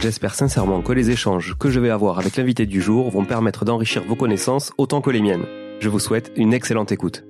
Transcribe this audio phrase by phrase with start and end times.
[0.00, 3.64] J'espère sincèrement que les échanges que je vais avoir avec l'invité du jour vont permettre
[3.64, 5.44] d'enrichir vos connaissances autant que les miennes.
[5.80, 7.24] Je vous souhaite une excellente écoute.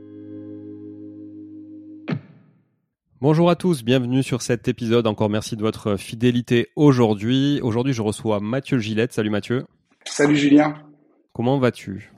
[3.23, 5.07] Bonjour à tous, bienvenue sur cet épisode.
[5.07, 7.59] Encore merci de votre fidélité aujourd'hui.
[7.63, 9.15] Aujourd'hui, je reçois Mathieu Gillette.
[9.15, 9.65] Salut Mathieu.
[10.05, 10.75] Salut Julien.
[11.33, 12.13] Comment vas-tu?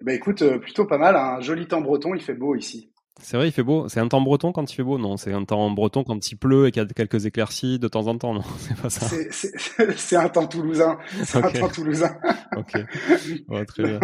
[0.00, 1.14] Eh ben écoute, euh, plutôt pas mal.
[1.14, 1.36] Hein.
[1.38, 2.91] Un joli temps breton, il fait beau ici.
[3.22, 3.88] C'est vrai, il fait beau.
[3.88, 4.98] C'est un temps breton quand il fait beau?
[4.98, 7.88] Non, c'est un temps breton quand il pleut et qu'il y a quelques éclaircies de
[7.88, 8.34] temps en temps.
[8.34, 9.06] Non, c'est pas ça.
[9.96, 10.98] C'est un temps toulousain.
[11.24, 12.14] C'est un temps toulousain.
[12.56, 13.66] ok.
[13.66, 14.00] très bien.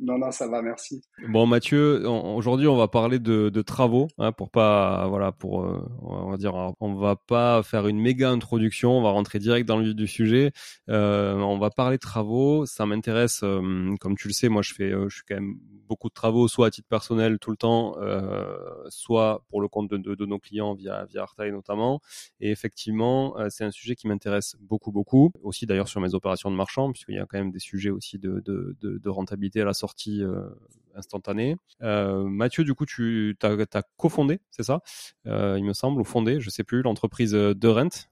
[0.00, 1.02] Non, non, ça va, merci.
[1.28, 5.86] Bon, Mathieu, aujourd'hui, on va parler de, de travaux, hein, pour pas, voilà, pour, euh,
[6.02, 8.98] on va dire, on va pas faire une méga introduction.
[8.98, 10.52] On va rentrer direct dans le vif du sujet.
[10.88, 12.66] Euh, on va parler de travaux.
[12.66, 15.56] Ça m'intéresse, euh, comme tu le sais, moi, je fais, je suis quand même
[15.88, 18.43] beaucoup de travaux, soit à titre personnel tout le temps, euh,
[18.88, 22.00] soit pour le compte de, nos clients via, via notamment.
[22.40, 25.32] Et effectivement, euh, c'est un sujet qui m'intéresse beaucoup, beaucoup.
[25.42, 28.18] Aussi d'ailleurs sur mes opérations de marchand, puisqu'il y a quand même des sujets aussi
[28.18, 30.48] de, rentabilité à la sortie euh,
[30.94, 31.56] instantanée.
[31.80, 34.80] Mathieu, du coup, tu as, cofondé, c'est ça?
[35.24, 38.08] Il me semble, ou fondé, je sais plus, l'entreprise de Rent.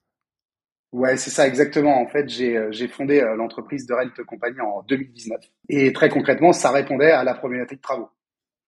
[0.93, 1.99] Ouais, c'est ça exactement.
[1.99, 5.41] En fait, j'ai euh, fondé euh, l'entreprise de Rent Company en 2019.
[5.69, 8.09] Et très concrètement, ça répondait à la problématique de travaux.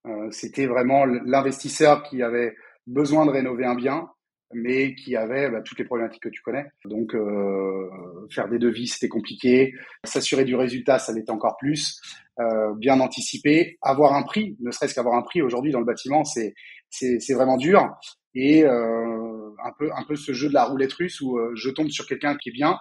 [0.06, 2.54] Euh, C'était vraiment l'investisseur qui avait
[2.86, 4.08] besoin de rénover un bien,
[4.54, 6.66] mais qui avait bah, toutes les problématiques que tu connais.
[6.84, 7.88] Donc, euh,
[8.30, 9.74] faire des devis, c'était compliqué.
[10.04, 12.00] S'assurer du résultat, ça l'était encore plus.
[12.38, 16.22] Euh, bien anticiper, avoir un prix, ne serait-ce qu'avoir un prix aujourd'hui dans le bâtiment,
[16.24, 16.52] c'est
[16.90, 17.96] c'est vraiment dur.
[18.34, 21.70] Et euh, un peu un peu ce jeu de la roulette russe où euh, je
[21.70, 22.78] tombe sur quelqu'un qui est bien,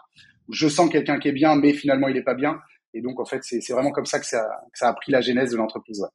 [0.49, 2.59] où je sens quelqu'un qui est bien, mais finalement il est pas bien.
[2.93, 4.45] Et donc en fait c'est vraiment comme ça que ça,
[4.81, 6.05] a pris la genèse de l'entreprise.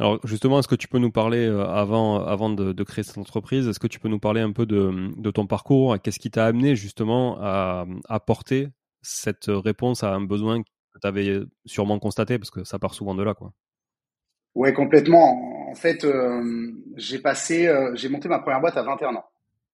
[0.00, 3.68] Alors justement, est-ce que tu peux nous parler euh, avant, avant de, créer cette entreprise,
[3.68, 6.74] est-ce que tu peux nous parler un peu de, ton parcours, qu'est-ce qui t'a amené
[6.74, 8.68] justement à, apporter
[9.02, 10.68] cette réponse à un besoin que
[11.00, 13.52] tu avais sûrement constaté parce que ça part souvent de là, quoi?
[14.54, 15.68] Ouais, complètement.
[15.68, 19.24] En fait, euh, j'ai passé, euh, j'ai monté ma première boîte à 21 ans.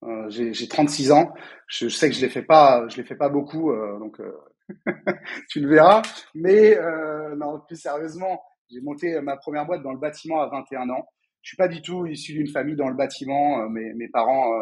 [0.04, 1.34] Euh, j'ai 36 ans.
[1.66, 4.20] Je, sais que je les fais pas, je les fais pas beaucoup, donc
[5.50, 6.00] tu le verras.
[6.34, 6.78] Mais
[7.36, 8.40] non, plus sérieusement,
[8.72, 11.08] j'ai monté ma première boîte dans le bâtiment à 21 ans.
[11.42, 13.68] Je suis pas du tout issu d'une famille dans le bâtiment.
[13.70, 14.52] Mes, mes parents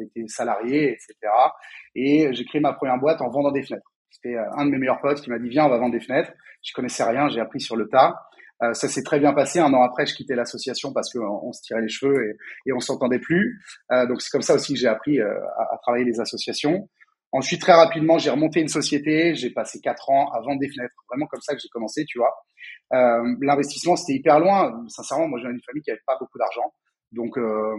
[0.00, 1.14] étaient salariés, etc.
[1.94, 3.92] Et j'ai créé ma première boîte en vendant des fenêtres.
[4.10, 6.32] C'était un de mes meilleurs potes qui m'a dit viens, on va vendre des fenêtres.
[6.62, 8.14] Je connaissais rien, j'ai appris sur le tas.
[8.62, 9.58] Euh, ça s'est très bien passé.
[9.58, 12.36] Un an après, je quittais l'association parce qu'on se tirait les cheveux et,
[12.66, 13.60] et on s'entendait plus.
[13.92, 15.28] Euh, donc c'est comme ça aussi que j'ai appris euh,
[15.58, 16.88] à, à, travailler les associations.
[17.34, 19.34] Ensuite, très rapidement, j'ai remonté une société.
[19.34, 20.94] J'ai passé quatre ans à vendre des fenêtres.
[21.10, 22.32] Vraiment comme ça que j'ai commencé, tu vois.
[22.92, 24.84] Euh, L'investissement, c'était hyper loin.
[24.86, 26.72] Sincèrement, moi, j'ai une famille qui avait pas beaucoup d'argent.
[27.10, 27.76] Donc, euh,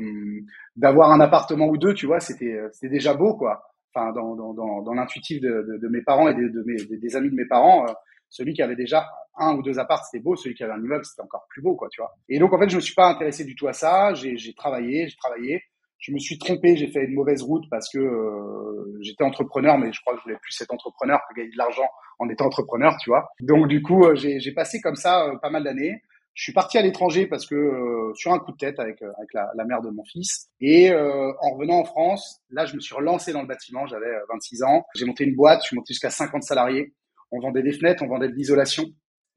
[0.75, 3.61] d'avoir un appartement ou deux, tu vois, c'était c'était déjà beau, quoi.
[3.93, 7.15] Enfin, dans, dans, dans, dans l'intuitif de, de, de, mes parents et de, mes, des
[7.15, 7.85] amis de mes parents,
[8.29, 9.07] celui qui avait déjà
[9.37, 10.35] un ou deux apparts, c'était beau.
[10.35, 12.11] Celui qui avait un immeuble, c'était encore plus beau, quoi, tu vois.
[12.27, 14.13] Et donc, en fait, je me suis pas intéressé du tout à ça.
[14.15, 15.63] J'ai travaillé, j'ai travaillé.
[15.99, 19.91] Je me suis trompé, j'ai fait une mauvaise route parce que euh, j'étais entrepreneur, mais
[19.91, 21.87] je crois que je voulais plus être entrepreneur que gagner de l'argent
[22.19, 23.27] en étant entrepreneur, tu vois.
[23.41, 26.01] Donc, du coup, euh, j'ai passé comme ça euh, pas mal d'années.
[26.33, 29.49] Je suis parti à l'étranger parce que sur un coup de tête avec avec la,
[29.55, 33.31] la mère de mon fils et en revenant en France, là je me suis relancé
[33.31, 36.43] dans le bâtiment, j'avais 26 ans, j'ai monté une boîte, je suis monté jusqu'à 50
[36.43, 36.93] salariés
[37.31, 38.85] on vendait des fenêtres, on vendait de l'isolation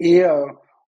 [0.00, 0.46] et euh,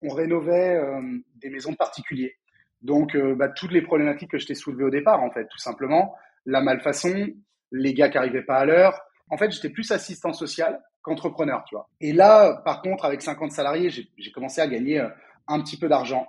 [0.02, 1.02] on rénovait euh,
[1.36, 2.36] des maisons de particuliers.
[2.84, 5.58] Donc, euh, bah, toutes les problématiques que je t'ai soulevées au départ, en fait, tout
[5.58, 6.16] simplement,
[6.46, 7.28] la malfaçon,
[7.72, 9.00] les gars qui arrivaient pas à l'heure.
[9.30, 11.90] En fait, j'étais plus assistant social qu'entrepreneur, tu vois.
[12.02, 15.06] Et là, par contre, avec 50 salariés, j'ai commencé à gagner
[15.48, 16.28] un petit peu d'argent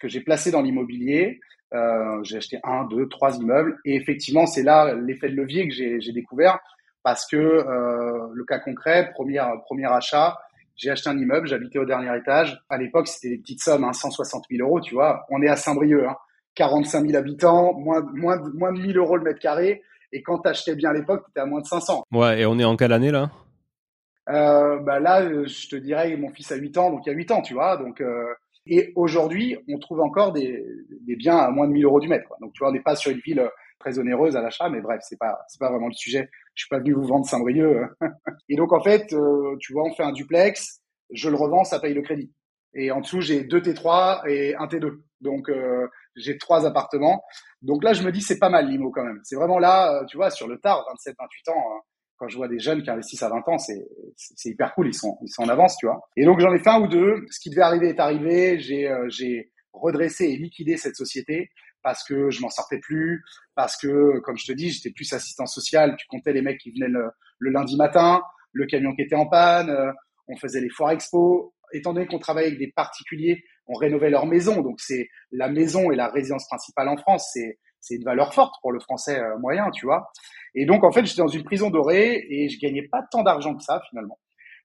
[0.00, 1.40] que j'ai placé dans l'immobilier.
[1.74, 3.78] Euh, j'ai acheté un, deux, trois immeubles.
[3.84, 6.58] Et effectivement, c'est là l'effet de levier que j'ai découvert
[7.02, 10.38] parce que euh, le cas concret, premier, premier achat,
[10.76, 12.60] j'ai acheté un immeuble, j'habitais au dernier étage.
[12.68, 15.24] À l'époque, c'était des petites sommes, hein, 160 000 euros, tu vois.
[15.30, 16.16] On est à Saint-Brieuc, hein,
[16.54, 19.82] 45 000 habitants, moins, moins, moins de 1000 euros le mètre carré.
[20.12, 22.04] Et quand tu achetais bien à l'époque, tu étais à moins de 500.
[22.12, 23.30] Ouais, et on est en quelle année là?
[24.28, 27.16] Euh, bah Là, je te dirais, mon fils a 8 ans, donc il y a
[27.16, 27.76] 8 ans, tu vois.
[27.76, 28.26] Donc, euh,
[28.66, 30.64] et aujourd'hui, on trouve encore des,
[31.06, 32.28] des biens à moins de 1000 euros du mètre.
[32.28, 32.36] Quoi.
[32.40, 33.48] Donc, tu vois, on n'est pas sur une ville
[33.78, 36.68] très onéreuse à l'achat, mais bref, c'est pas, c'est pas vraiment le sujet je suis
[36.68, 37.88] pas venu vous vendre Saint-Brieuc.
[38.48, 40.80] et donc en fait, euh, tu vois, on fait un duplex,
[41.12, 42.32] je le revends, ça paye le crédit.
[42.74, 45.02] Et en dessous, j'ai deux T3 et un T2.
[45.20, 47.22] Donc euh, j'ai trois appartements.
[47.60, 49.20] Donc là, je me dis c'est pas mal l'IMO quand même.
[49.24, 51.54] C'est vraiment là, euh, tu vois, sur le tard, 27, 28 ans.
[51.58, 51.80] Hein,
[52.16, 53.84] quand je vois des jeunes qui investissent à 20 ans, c'est
[54.16, 54.88] c'est hyper cool.
[54.88, 56.00] Ils sont ils sont en avance, tu vois.
[56.16, 57.24] Et donc j'en ai fait un ou deux.
[57.30, 58.60] Ce qui devait arriver est arrivé.
[58.60, 61.50] J'ai j'ai redressé et liquidé cette société
[61.82, 63.24] parce que je m'en sortais plus,
[63.54, 65.96] parce que, comme je te dis, j'étais plus assistant social.
[65.98, 67.10] Tu comptais les mecs qui venaient le,
[67.50, 69.92] lundi matin, le camion qui était en panne, euh,
[70.28, 71.54] on faisait les foires expo.
[71.72, 74.60] Étant donné qu'on travaillait avec des particuliers, on rénovait leur maison.
[74.60, 78.54] Donc c'est la maison et la résidence principale en France, c'est c'est une valeur forte
[78.62, 80.10] pour le français euh, moyen, tu vois.
[80.54, 83.54] Et donc en fait, j'étais dans une prison dorée et je gagnais pas tant d'argent
[83.56, 84.18] que ça finalement.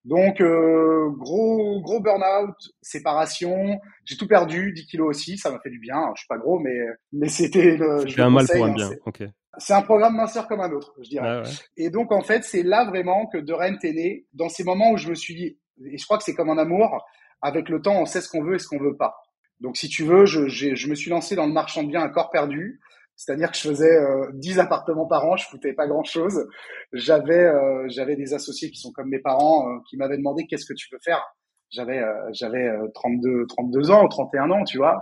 [0.07, 5.69] Donc euh, gros gros burn-out, séparation, j'ai tout perdu, 10 kilos aussi, ça m'a fait
[5.69, 5.99] du bien.
[6.15, 6.77] Je suis pas gros, mais
[7.11, 8.05] mais c'était le.
[8.17, 8.89] un mal pour un hein, bien.
[9.05, 9.23] Ok.
[9.57, 11.43] C'est un programme minceur comme un autre, je dirais.
[11.75, 14.97] Et donc en fait, c'est là vraiment que Dorent est né, dans ces moments où
[14.97, 17.03] je me suis dit, et je crois que c'est comme un amour,
[17.41, 19.15] avec le temps, on sait ce qu'on veut et ce qu'on veut pas.
[19.59, 22.09] Donc si tu veux, je, je me suis lancé dans le marchand de biens à
[22.09, 22.79] corps perdu.
[23.17, 26.47] C'est-à-dire que je faisais euh, 10 appartements par an, je foutais pas grand-chose.
[26.93, 30.67] J'avais euh, j'avais des associés qui sont comme mes parents euh, qui m'avaient demandé qu'est-ce
[30.67, 31.25] que tu veux faire?
[31.71, 34.99] J'avais euh, j'avais 32 32 ans ou 31 ans, tu vois.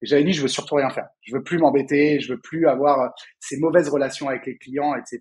[0.00, 1.08] Et j'avais dit je veux surtout rien faire.
[1.20, 5.20] Je veux plus m'embêter, je veux plus avoir ces mauvaises relations avec les clients, etc.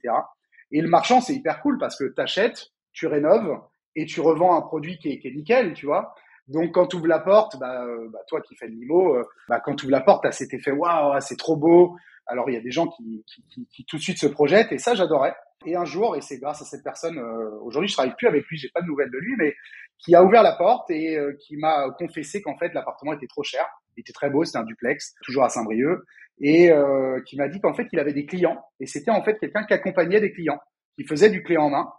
[0.72, 3.60] Et le marchand c'est hyper cool parce que tu achètes, tu rénoves
[3.98, 6.13] et tu revends un produit qui est, qui est nickel, tu vois.
[6.48, 9.18] Donc quand tu ouvres la porte, bah, bah, toi qui fais le limo,
[9.50, 11.98] bah, quand tu ouvres la porte, tu as cet effet waouh, c'est trop beau,
[12.28, 14.78] alors il y a des gens qui, qui, qui, tout de suite se projettent et
[14.78, 15.34] ça j'adorais.
[15.66, 18.46] Et un jour, et c'est grâce à cette personne, euh, aujourd'hui je travaille plus avec
[18.46, 19.56] lui, j'ai pas de nouvelles de lui, mais
[19.98, 23.44] qui a ouvert la porte et euh, qui m'a confessé qu'en fait l'appartement était trop
[23.44, 23.66] cher.
[23.96, 26.04] Il était très beau, c'était un duplex, toujours à Saint-Brieuc,
[26.40, 29.40] et euh, qui m'a dit qu'en fait il avait des clients et c'était en fait
[29.40, 30.60] quelqu'un qui accompagnait des clients,
[30.96, 31.92] qui faisait du clé en main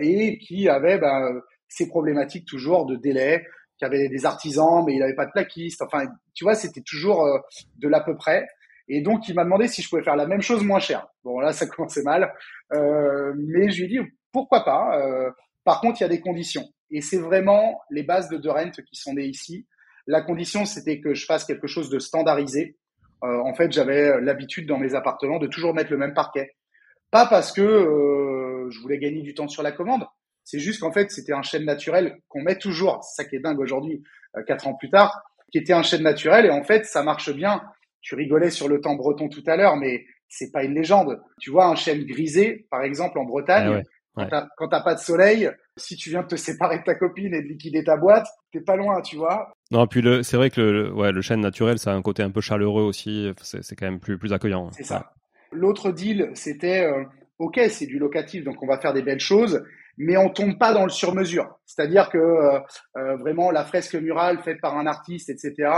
[0.00, 1.30] et qui avait bah,
[1.68, 3.46] ces problématiques toujours de délai,
[3.78, 5.80] qui avait des artisans mais il n'avait pas de plaquiste.
[5.80, 7.24] Enfin, tu vois, c'était toujours
[7.78, 8.46] de l'à peu près.
[8.88, 11.06] Et donc, il m'a demandé si je pouvais faire la même chose moins cher.
[11.24, 12.32] Bon, là, ça commençait mal.
[12.72, 15.30] Euh, mais je lui ai dit, pourquoi pas euh,
[15.64, 16.68] Par contre, il y a des conditions.
[16.90, 19.66] Et c'est vraiment les bases de Durant qui sont nées ici.
[20.06, 22.76] La condition, c'était que je fasse quelque chose de standardisé.
[23.24, 26.52] Euh, en fait, j'avais l'habitude dans mes appartements de toujours mettre le même parquet.
[27.10, 30.04] Pas parce que euh, je voulais gagner du temps sur la commande,
[30.42, 33.02] C'est juste qu'en fait, c'était un chêne naturel qu'on met toujours.
[33.04, 34.02] C'est ça qui est dingue aujourd'hui,
[34.36, 36.44] euh, quatre ans plus tard, qui était un chêne naturel.
[36.44, 37.62] Et en fait, ça marche bien.
[38.04, 41.20] Tu rigolais sur le temps breton tout à l'heure, mais c'est pas une légende.
[41.40, 43.82] Tu vois un chêne grisé, par exemple, en Bretagne.
[44.16, 47.34] Ah quand t'as pas de soleil, si tu viens de te séparer de ta copine
[47.34, 49.52] et de liquider ta boîte, t'es pas loin, tu vois.
[49.72, 52.22] Non, puis le, c'est vrai que le, ouais, le chêne naturel, ça a un côté
[52.22, 53.32] un peu chaleureux aussi.
[53.42, 54.70] C'est, quand même plus, plus accueillant.
[54.70, 55.12] C'est ça.
[55.50, 57.02] L'autre deal, c'était, euh,
[57.38, 59.64] ok, c'est du locatif, donc on va faire des belles choses,
[59.98, 61.58] mais on tombe pas dans le sur-mesure.
[61.64, 62.60] C'est-à-dire que euh,
[62.96, 65.70] euh, vraiment la fresque murale faite par un artiste, etc.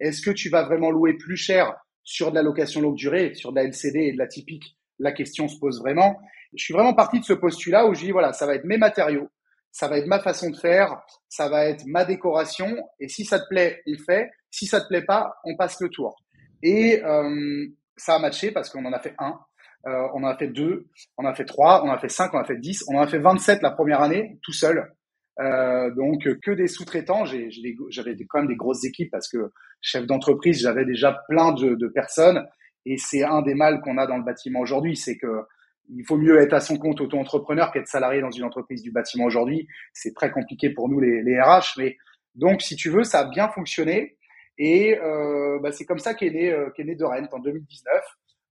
[0.00, 3.52] Est-ce que tu vas vraiment louer plus cher sur de la location longue durée, sur
[3.52, 4.76] de la LCD et de la typique?
[4.98, 6.18] La question se pose vraiment.
[6.54, 8.78] Je suis vraiment parti de ce postulat où je dis voilà, ça va être mes
[8.78, 9.28] matériaux,
[9.72, 13.40] ça va être ma façon de faire, ça va être ma décoration, et si ça
[13.40, 14.30] te plaît, on fait.
[14.50, 16.14] Si ça te plaît pas, on passe le tour.
[16.62, 19.38] Et euh, ça a matché parce qu'on en a fait un,
[19.86, 20.86] euh, on en a fait deux,
[21.18, 22.84] on en a fait trois, on en a fait cinq, on en a fait dix,
[22.88, 24.94] on en a fait 27 la première année, tout seul.
[25.40, 29.50] Euh, donc que des sous-traitants, j'avais quand même des grosses équipes parce que
[29.80, 32.46] chef d'entreprise, j'avais déjà plein de, de personnes
[32.86, 35.42] et c'est un des mâles qu'on a dans le bâtiment aujourd'hui, c'est que
[35.90, 39.24] il faut mieux être à son compte auto-entrepreneur qu'être salarié dans une entreprise du bâtiment
[39.24, 39.68] aujourd'hui.
[39.92, 41.98] C'est très compliqué pour nous les, les, RH, mais
[42.34, 44.16] donc si tu veux, ça a bien fonctionné
[44.56, 47.92] et euh, bah, c'est comme ça qu'est né euh, qu'est né de en 2019.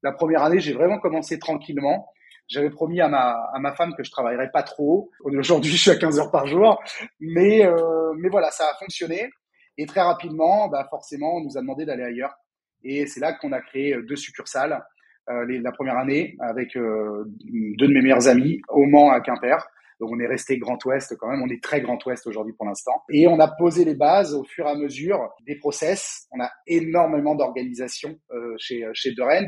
[0.04, 2.08] La première année, j'ai vraiment commencé tranquillement.
[2.47, 5.09] J'avais promis à ma, à ma femme que je travaillerais pas trop.
[5.23, 6.81] Aujourd'hui, je suis à 15 heures par jour,
[7.19, 9.29] mais euh, mais voilà, ça a fonctionné.
[9.77, 12.35] Et très rapidement, bah forcément, on nous a demandé d'aller ailleurs.
[12.83, 14.83] Et c'est là qu'on a créé deux succursales
[15.29, 19.65] euh, la première année avec euh, deux de mes meilleurs amis au Mans à Quimper.
[20.01, 22.65] Donc on est resté Grand Ouest quand même, on est très Grand Ouest aujourd'hui pour
[22.65, 23.03] l'instant.
[23.09, 26.27] Et on a posé les bases au fur et à mesure des process.
[26.31, 29.47] On a énormément d'organisation euh, chez chez Durant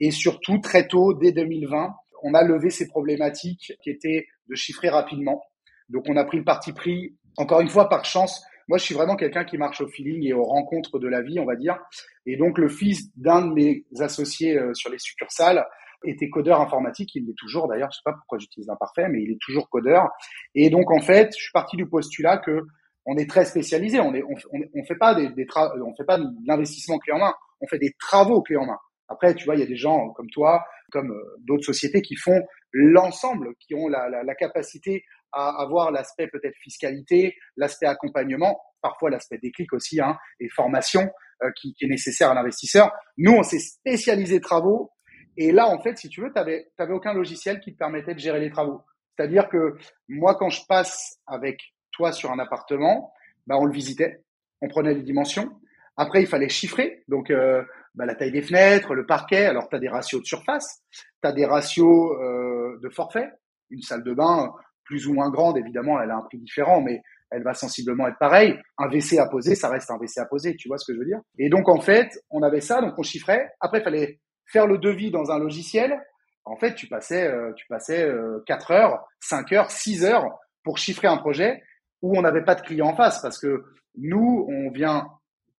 [0.00, 4.88] et surtout très tôt, dès 2020, on a levé ces problématiques qui étaient de chiffrer
[4.88, 5.42] rapidement.
[5.88, 8.94] Donc on a pris le parti pris, encore une fois par chance, moi, je suis
[8.94, 11.78] vraiment quelqu'un qui marche au feeling et aux rencontres de la vie, on va dire.
[12.26, 15.64] Et donc, le fils d'un de mes associés euh, sur les succursales
[16.04, 17.14] était codeur informatique.
[17.14, 17.90] Il l'est toujours, d'ailleurs.
[17.92, 20.08] Je sais pas pourquoi j'utilise l'imparfait, mais il est toujours codeur.
[20.56, 22.62] Et donc, en fait, je suis parti du postulat que
[23.04, 24.00] on est très spécialisé.
[24.00, 27.34] On est, on, fait pas des, des on fait pas de l'investissement clé en main.
[27.60, 28.78] On fait des travaux clé en main.
[29.08, 32.16] Après, tu vois, il y a des gens comme toi, comme euh, d'autres sociétés qui
[32.16, 32.40] font
[32.72, 39.10] l'ensemble, qui ont la, la, la capacité à avoir l'aspect peut-être fiscalité, l'aspect accompagnement, parfois
[39.10, 41.10] l'aspect déclic aussi, hein, et formation
[41.42, 42.90] euh, qui, qui, est nécessaire à l'investisseur.
[43.18, 44.92] Nous, on s'est spécialisé travaux.
[45.36, 48.18] Et là, en fait, si tu veux, tu n'avais aucun logiciel qui te permettait de
[48.18, 48.82] gérer les travaux.
[49.16, 49.76] C'est-à-dire que
[50.08, 51.60] moi, quand je passe avec
[51.92, 53.12] toi sur un appartement,
[53.46, 54.22] bah, on le visitait,
[54.60, 55.50] on prenait les dimensions.
[55.96, 57.62] Après, il fallait chiffrer, donc euh,
[57.96, 59.46] bah, la taille des fenêtres, le parquet.
[59.46, 63.30] Alors, tu as des ratios de surface, tu as des ratios euh, de forfait.
[63.70, 64.52] Une salle de bain,
[64.84, 68.18] plus ou moins grande, évidemment, elle a un prix différent, mais elle va sensiblement être
[68.18, 68.56] pareille.
[68.78, 71.00] Un WC à poser, ça reste un WC à poser, tu vois ce que je
[71.00, 71.20] veux dire?
[71.38, 73.50] Et donc en fait, on avait ça, donc on chiffrait.
[73.60, 76.00] Après, il fallait faire le devis dans un logiciel.
[76.44, 78.08] En fait, tu passais, euh, tu passais
[78.46, 81.62] 4 euh, heures, 5 heures, 6 heures pour chiffrer un projet
[82.02, 83.64] où on n'avait pas de client en face, parce que
[83.96, 85.08] nous, on vient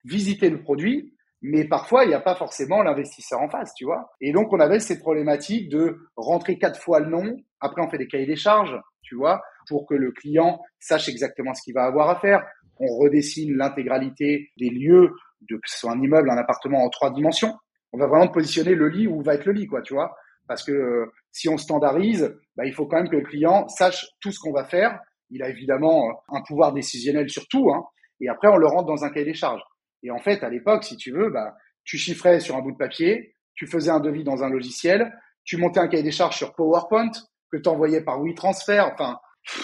[0.06, 4.10] visiter le produit, mais parfois il n'y a pas forcément l'investisseur en face, tu vois.
[4.22, 7.38] Et donc on avait cette problématique de rentrer quatre fois le nom.
[7.60, 8.78] Après, on fait des cahiers des charges
[9.08, 12.46] tu vois, pour que le client sache exactement ce qu'il va avoir à faire.
[12.80, 15.16] On redessine l'intégralité des lieux,
[15.50, 17.56] de, que ce soit un immeuble, un appartement en trois dimensions.
[17.94, 20.16] On va vraiment positionner le lit où va être le lit, quoi, tu vois.
[20.48, 24.06] Parce que euh, si on standardise, bah, il faut quand même que le client sache
[24.22, 25.00] tout ce qu'on va faire.
[25.30, 27.84] Il a évidemment euh, un pouvoir décisionnel sur tout, hein,
[28.22, 29.62] et après on le rentre dans un cahier des charges.
[30.04, 32.78] Et en fait, à l'époque, si tu veux, bah, tu chiffrais sur un bout de
[32.78, 35.12] papier, tu faisais un devis dans un logiciel,
[35.44, 37.12] tu montais un cahier des charges sur PowerPoint,
[37.52, 38.82] que tu envoyais par WeTransfer.
[38.94, 39.20] Enfin,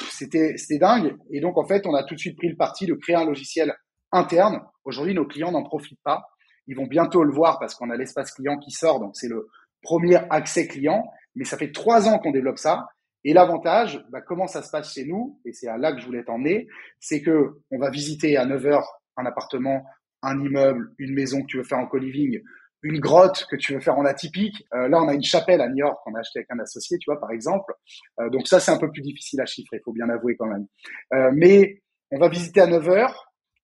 [0.09, 1.15] c'était c'était dingue.
[1.31, 3.25] Et donc en fait, on a tout de suite pris le parti de créer un
[3.25, 3.75] logiciel
[4.11, 4.61] interne.
[4.85, 6.23] Aujourd'hui, nos clients n'en profitent pas.
[6.67, 9.47] Ils vont bientôt le voir parce qu'on a l'espace client qui sort, donc c'est le
[9.81, 11.03] premier accès client.
[11.35, 12.87] Mais ça fait trois ans qu'on développe ça.
[13.25, 16.05] Et l'avantage, bah, comment ça se passe chez nous, et c'est à là que je
[16.05, 16.67] voulais t'emmener,
[16.99, 19.85] c'est que on va visiter à 9 heures un appartement,
[20.23, 22.41] un immeuble, une maison que tu veux faire en co-living,
[22.81, 24.65] une grotte que tu veux faire en atypique.
[24.73, 26.97] Euh, là, on a une chapelle à New York qu'on a acheté avec un associé,
[26.97, 27.73] tu vois, par exemple.
[28.19, 30.47] Euh, donc ça, c'est un peu plus difficile à chiffrer, il faut bien avouer quand
[30.47, 30.65] même.
[31.13, 33.13] Euh, mais on va visiter à 9 h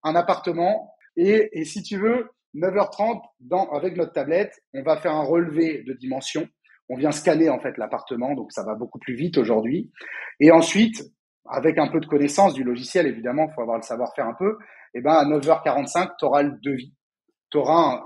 [0.03, 5.13] un appartement et, et si tu veux, 9h30, dans, avec notre tablette, on va faire
[5.13, 6.47] un relevé de dimension.
[6.89, 9.91] On vient scanner en fait l'appartement, donc ça va beaucoup plus vite aujourd'hui.
[10.39, 11.03] Et ensuite,
[11.49, 14.57] avec un peu de connaissance du logiciel, évidemment, il faut avoir le savoir-faire un peu,
[14.93, 16.93] et eh ben à 9h45, tu auras le devis.
[17.51, 18.01] Tu auras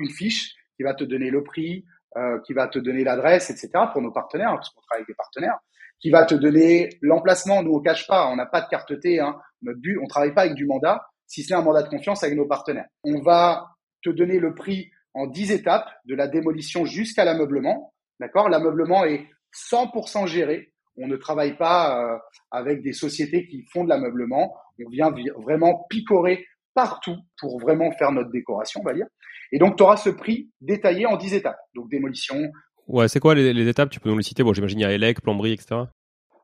[0.00, 1.84] une fiche qui va te donner le prix,
[2.16, 3.70] euh, qui va te donner l'adresse, etc.
[3.92, 5.58] pour nos partenaires, parce qu'on travaille avec des partenaires.
[6.00, 7.60] qui va te donner l'emplacement.
[7.64, 9.18] Nous, on cache pas, on n'a pas de carte T.
[9.18, 9.36] Hein.
[9.62, 12.22] Notre but, on travaille pas avec du mandat, si ce n'est un mandat de confiance
[12.22, 12.86] avec nos partenaires.
[13.02, 13.66] On va
[14.02, 17.92] te donner le prix en 10 étapes, de la démolition jusqu'à l'ameublement.
[18.20, 18.48] D'accord?
[18.48, 20.72] L'ameublement est 100% géré.
[21.00, 22.18] On ne travaille pas euh,
[22.50, 24.54] avec des sociétés qui font de l'ameublement.
[24.84, 29.06] On vient vraiment picorer partout pour vraiment faire notre décoration, on va dire.
[29.52, 31.58] Et donc, tu auras ce prix détaillé en 10 étapes.
[31.74, 32.36] Donc, démolition.
[32.86, 33.90] Ouais, c'est quoi les, étapes?
[33.90, 34.42] Tu peux nous les citer?
[34.42, 35.82] Bon, j'imagine il y a élec, plomberie, etc.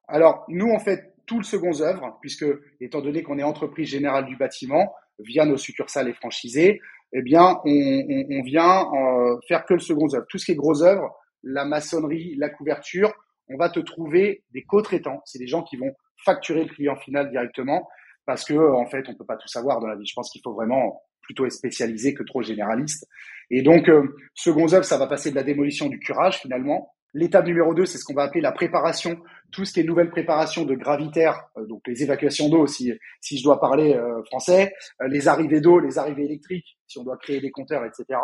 [0.08, 2.46] Alors, nous, on fait tout le second œuvre, puisque,
[2.80, 6.80] étant donné qu'on est entreprise générale du bâtiment, via nos succursales et franchisés,
[7.12, 10.26] eh bien, on, on, vient euh, faire que le second œuvre.
[10.28, 13.12] Tout ce qui est gros œuvre, la maçonnerie, la couverture,
[13.48, 15.20] on va te trouver des co-traitants.
[15.24, 15.92] C'est des gens qui vont
[16.24, 17.86] facturer le client final directement
[18.26, 20.06] parce que en fait, on peut pas tout savoir dans la vie.
[20.06, 23.06] Je pense qu'il faut vraiment plutôt être spécialisé que trop généraliste.
[23.50, 26.92] Et donc, euh, second œuvre, ça va passer de la démolition du curage finalement.
[27.14, 29.20] L'étape numéro 2, c'est ce qu'on va appeler la préparation,
[29.52, 33.38] tout ce qui est nouvelle préparation de gravitaire, euh, donc les évacuations d'eau, si, si
[33.38, 34.72] je dois parler euh, français,
[35.06, 38.18] les arrivées d'eau, les arrivées électriques, si on doit créer des compteurs, etc.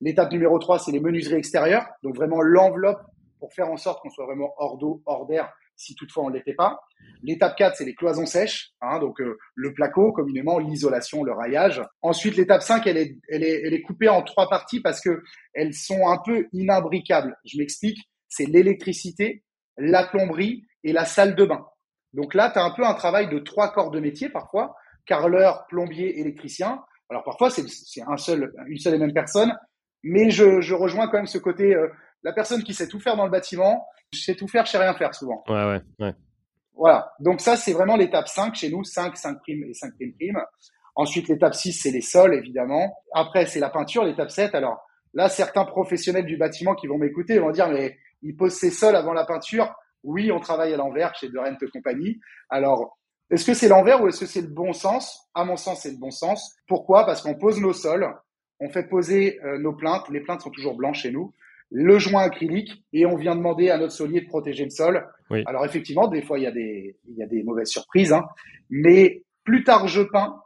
[0.00, 3.00] L'étape numéro 3, c'est les menuiseries extérieures, donc vraiment l'enveloppe
[3.40, 6.34] pour faire en sorte qu'on soit vraiment hors d'eau, hors d'air, si toutefois on ne
[6.34, 6.78] l'était pas.
[7.22, 11.82] L'étape 4, c'est les cloisons sèches, hein, donc euh, le placo, communément, l'isolation, le raillage.
[12.02, 15.22] Ensuite, l'étape 5, elle est, elle, est, elle est coupée en trois parties parce que
[15.54, 17.36] elles sont un peu inimbricables.
[17.44, 19.42] Je m'explique, c'est l'électricité,
[19.76, 21.66] la plomberie et la salle de bain.
[22.12, 24.74] Donc là, tu as un peu un travail de trois corps de métier parfois,
[25.06, 26.82] carreleur, plombier, électricien.
[27.08, 27.64] Alors parfois, c'est
[28.06, 29.52] un seul, une seule et même personne,
[30.02, 31.88] mais je, je rejoins quand même ce côté, euh,
[32.22, 34.94] la personne qui sait tout faire dans le bâtiment, sait tout faire, je sais rien
[34.94, 35.42] faire souvent.
[35.48, 36.14] Ouais, ouais, ouais.
[36.74, 37.12] Voilà.
[37.20, 40.40] Donc ça, c'est vraiment l'étape 5 chez nous, 5, 5 primes et 5 primes primes.
[40.94, 42.96] Ensuite, l'étape 6, c'est les sols, évidemment.
[43.14, 44.54] Après, c'est la peinture, l'étape 7.
[44.54, 44.80] Alors
[45.14, 48.96] là, certains professionnels du bâtiment qui vont m'écouter vont dire, mais ils posent ses sols
[48.96, 49.72] avant la peinture.
[50.02, 52.18] Oui, on travaille à l'envers chez De Rent Company.
[52.48, 52.98] Alors,
[53.30, 55.28] est-ce que c'est l'envers ou est-ce que c'est le bon sens?
[55.34, 56.56] À mon sens, c'est le bon sens.
[56.66, 57.06] Pourquoi?
[57.06, 58.12] Parce qu'on pose nos sols,
[58.58, 60.08] on fait poser euh, nos plaintes.
[60.08, 61.32] Les plaintes sont toujours blanches chez nous.
[61.70, 65.06] Le joint acrylique et on vient demander à notre solier de protéger le sol.
[65.46, 68.26] Alors effectivement, des fois il y a des il y a des mauvaises surprises, hein,
[68.68, 70.42] mais plus tard je peins,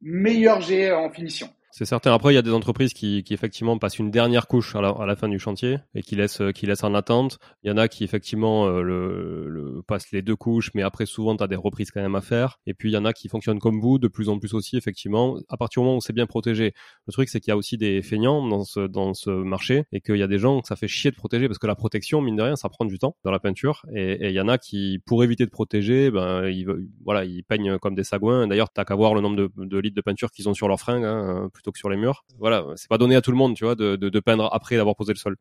[0.00, 1.48] meilleur j'ai en finition.
[1.78, 2.12] C'est certain.
[2.12, 5.14] Après, il y a des entreprises qui, qui effectivement passent une dernière couche à la,
[5.14, 7.38] fin du chantier et qui laissent, qui laissent en attente.
[7.62, 11.06] Il y en a qui effectivement euh, le, le, passent les deux couches, mais après
[11.06, 12.58] souvent tu as des reprises quand même à faire.
[12.66, 14.76] Et puis il y en a qui fonctionnent comme vous, de plus en plus aussi
[14.76, 15.38] effectivement.
[15.48, 16.74] À partir du moment où c'est bien protégé,
[17.06, 20.00] le truc c'est qu'il y a aussi des feignants dans ce dans ce marché et
[20.00, 22.20] qu'il y a des gens que ça fait chier de protéger parce que la protection,
[22.20, 23.86] mine de rien, ça prend du temps dans la peinture.
[23.94, 26.66] Et il y en a qui, pour éviter de protéger, ben ils
[27.04, 28.48] voilà, ils peignent comme des sagouins.
[28.48, 31.04] D'ailleurs, t'as qu'à voir le nombre de, litres de peinture qu'ils ont sur leurs fringues,
[31.04, 32.24] hein, sur les murs.
[32.38, 34.96] Voilà, c'est pas donné à tout le monde, tu vois, de, de, peindre après d'avoir
[34.96, 35.36] posé le sol.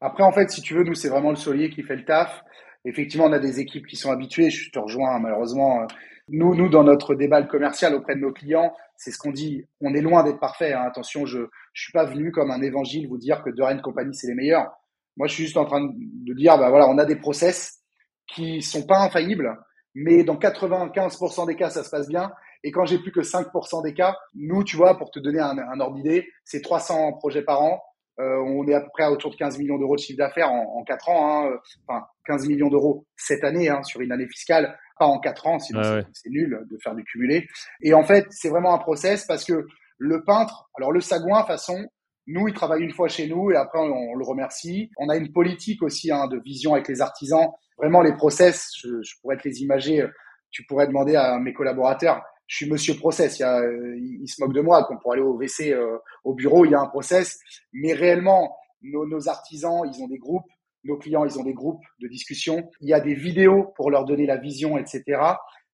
[0.00, 2.42] Après, en fait, si tu veux, nous, c'est vraiment le solier qui fait le taf.
[2.84, 4.50] Effectivement, on a des équipes qui sont habituées.
[4.50, 5.86] Je te rejoins, malheureusement.
[6.28, 9.64] Nous, nous, dans notre débat commercial auprès de nos clients, c'est ce qu'on dit.
[9.80, 10.72] On est loin d'être parfait.
[10.72, 10.82] Hein.
[10.86, 11.40] Attention, je
[11.72, 14.70] je suis pas venu comme un évangile vous dire que Dorian Company c'est les meilleurs.
[15.16, 17.80] Moi, je suis juste en train de dire, bah voilà, on a des process
[18.26, 19.58] qui sont pas infaillibles,
[19.94, 22.32] mais dans 95% des cas, ça se passe bien.
[22.64, 25.58] Et quand j'ai plus que 5% des cas, nous, tu vois, pour te donner un,
[25.58, 27.82] un ordre d'idée, c'est 300 projets par an.
[28.20, 30.78] Euh, on est à peu près autour de 15 millions d'euros de chiffre d'affaires en,
[30.78, 31.46] en 4 ans.
[31.46, 31.56] Hein.
[31.86, 35.58] Enfin, 15 millions d'euros cette année hein, sur une année fiscale, pas en 4 ans,
[35.58, 37.48] sinon c'est nul de faire du cumulé.
[37.80, 39.66] Et en fait, c'est vraiment un process parce que
[39.98, 41.86] le peintre, alors le sagouin, façon,
[42.26, 44.90] nous, il travaille une fois chez nous et après on, le remercie.
[44.98, 47.48] On a une politique aussi hein, de vision avec les artisans.
[47.78, 50.06] Vraiment, les process, je, je pourrais te les imager.
[50.50, 53.38] Tu pourrais demander à mes collaborateurs je suis monsieur process.
[53.38, 54.84] Il, y a, euh, il, se moque de moi.
[54.84, 57.38] Comme pour aller au WC, euh, au bureau, il y a un process.
[57.72, 60.46] Mais réellement, nos, nos, artisans, ils ont des groupes.
[60.84, 62.68] Nos clients, ils ont des groupes de discussion.
[62.80, 65.02] Il y a des vidéos pour leur donner la vision, etc.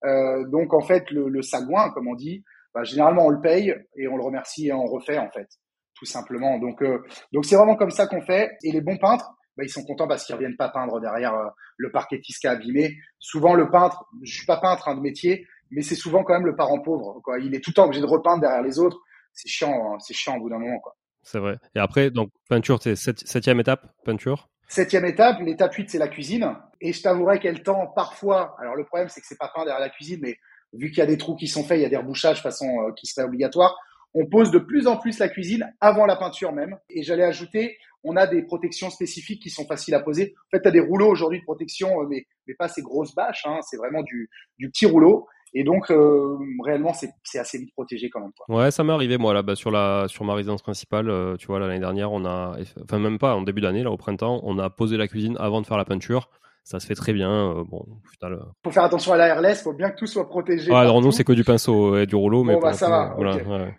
[0.04, 3.74] Euh, donc, en fait, le, le sagouin, comme on dit, bah, généralement, on le paye
[3.96, 5.48] et on le remercie et on refait, en fait,
[5.94, 6.59] tout simplement.
[6.59, 7.02] Donc, euh,
[7.33, 8.52] donc c'est vraiment comme ça qu'on fait.
[8.62, 11.35] Et les bons peintres, bah, ils sont contents parce qu'ils reviennent pas peindre derrière
[11.76, 12.96] le parquetiste qui a abîmé.
[13.18, 16.46] Souvent, le peintre, je suis pas peintre hein, de métier, mais c'est souvent quand même
[16.46, 17.20] le parent pauvre.
[17.22, 17.38] Quoi.
[17.40, 19.00] Il est tout le temps obligé de repeindre derrière les autres.
[19.33, 19.98] C'est chiant, hein.
[20.00, 20.78] c'est chiant au bout d'un moment.
[20.81, 20.96] Quoi.
[21.22, 21.59] C'est vrai.
[21.74, 24.48] Et après, donc peinture, c'est septième étape, peinture?
[24.68, 26.54] Septième étape, l'étape 8, c'est la cuisine.
[26.81, 28.57] Et je t'avouerai qu'elle tend parfois.
[28.61, 30.37] Alors le problème, c'est que c'est pas peint derrière la cuisine, mais
[30.72, 32.66] vu qu'il y a des trous qui sont faits, il y a des rebouchages façon
[32.66, 33.76] euh, qui serait obligatoire.
[34.14, 36.78] On pose de plus en plus la cuisine avant la peinture même.
[36.90, 40.35] Et j'allais ajouter, on a des protections spécifiques qui sont faciles à poser.
[40.46, 43.14] En fait, tu as des rouleaux aujourd'hui de protection, euh, mais, mais pas ces grosses
[43.14, 43.44] bâches.
[43.46, 43.61] Hein.
[43.62, 45.26] C'est vraiment du, du petit rouleau.
[45.55, 48.33] Et donc, euh, réellement, c'est assez vite protégé quand même.
[48.37, 48.57] Quoi.
[48.57, 51.09] Ouais, ça m'est arrivé, moi, là, bas sur, la, sur ma résidence principale.
[51.09, 53.97] Euh, tu vois, l'année dernière, on a, enfin, même pas en début d'année, là, au
[53.97, 56.31] printemps, on a posé la cuisine avant de faire la peinture.
[56.65, 57.65] ça se fait très bien.
[57.69, 57.87] bon,
[58.63, 60.71] Faut faire attention à la RLS, faut bien que tout soit protégé.
[60.73, 63.17] Ah, alors nous, c'est que du pinceau et du rouleau, mais bah, ça va.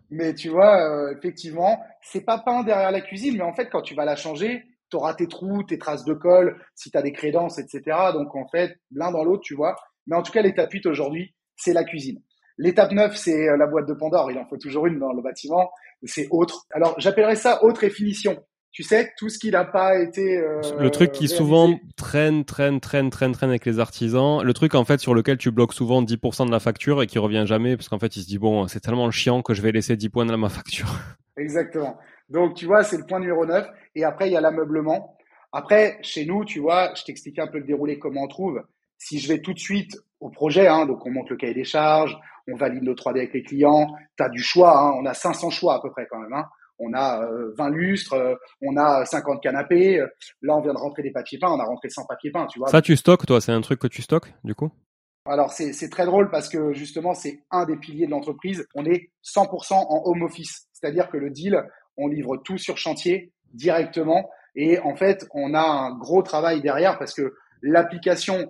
[0.09, 3.93] Mais tu vois, effectivement, c'est pas peint derrière la cuisine, mais en fait, quand tu
[3.93, 7.11] vas la changer, tu auras tes trous, tes traces de colle, si tu as des
[7.11, 7.81] crédences, etc.
[8.13, 9.75] Donc en fait, l'un dans l'autre, tu vois.
[10.07, 12.21] Mais en tout cas, l'étape 8 aujourd'hui, c'est la cuisine.
[12.57, 14.31] L'étape 9, c'est la boîte de Pandore.
[14.31, 15.71] Il en faut toujours une dans le bâtiment.
[16.03, 16.65] C'est autre.
[16.71, 18.37] Alors, j'appellerais ça autre et finition.
[18.71, 20.37] Tu sais, tout ce qui n'a pas été...
[20.37, 24.43] Euh, le truc qui souvent traîne, traîne, traîne, traîne, traîne avec les artisans.
[24.43, 27.17] Le truc, en fait, sur lequel tu bloques souvent 10% de la facture et qui
[27.17, 29.71] revient jamais parce qu'en fait, il se dit, bon, c'est tellement chiant que je vais
[29.71, 30.99] laisser 10 points dans ma facture.
[31.37, 31.97] Exactement.
[32.29, 33.67] Donc, tu vois, c'est le point numéro 9.
[33.95, 35.17] Et après, il y a l'ameublement.
[35.51, 38.61] Après, chez nous, tu vois, je t'explique un peu le déroulé, comment on trouve.
[38.97, 41.63] Si je vais tout de suite au projet, hein, donc on monte le cahier des
[41.63, 42.17] charges,
[42.51, 45.49] on valide nos 3D avec les clients, tu as du choix, hein, on a 500
[45.49, 46.33] choix à peu près quand même.
[46.33, 46.45] Hein.
[46.81, 47.27] On a
[47.57, 50.01] 20 euh, lustres, euh, on a 50 canapés.
[50.41, 52.57] Là, on vient de rentrer des papiers peints, on a rentré 100 papiers peints, tu
[52.57, 52.69] vois.
[52.69, 53.41] Ça, tu stockes, toi?
[53.41, 54.71] C'est un truc que tu stockes, du coup?
[55.25, 58.65] Alors c'est très drôle parce que justement c'est un des piliers de l'entreprise.
[58.73, 61.63] On est 100% en home office, c'est-à-dire que le deal,
[61.97, 66.97] on livre tout sur chantier directement et en fait on a un gros travail derrière
[66.97, 68.49] parce que l'application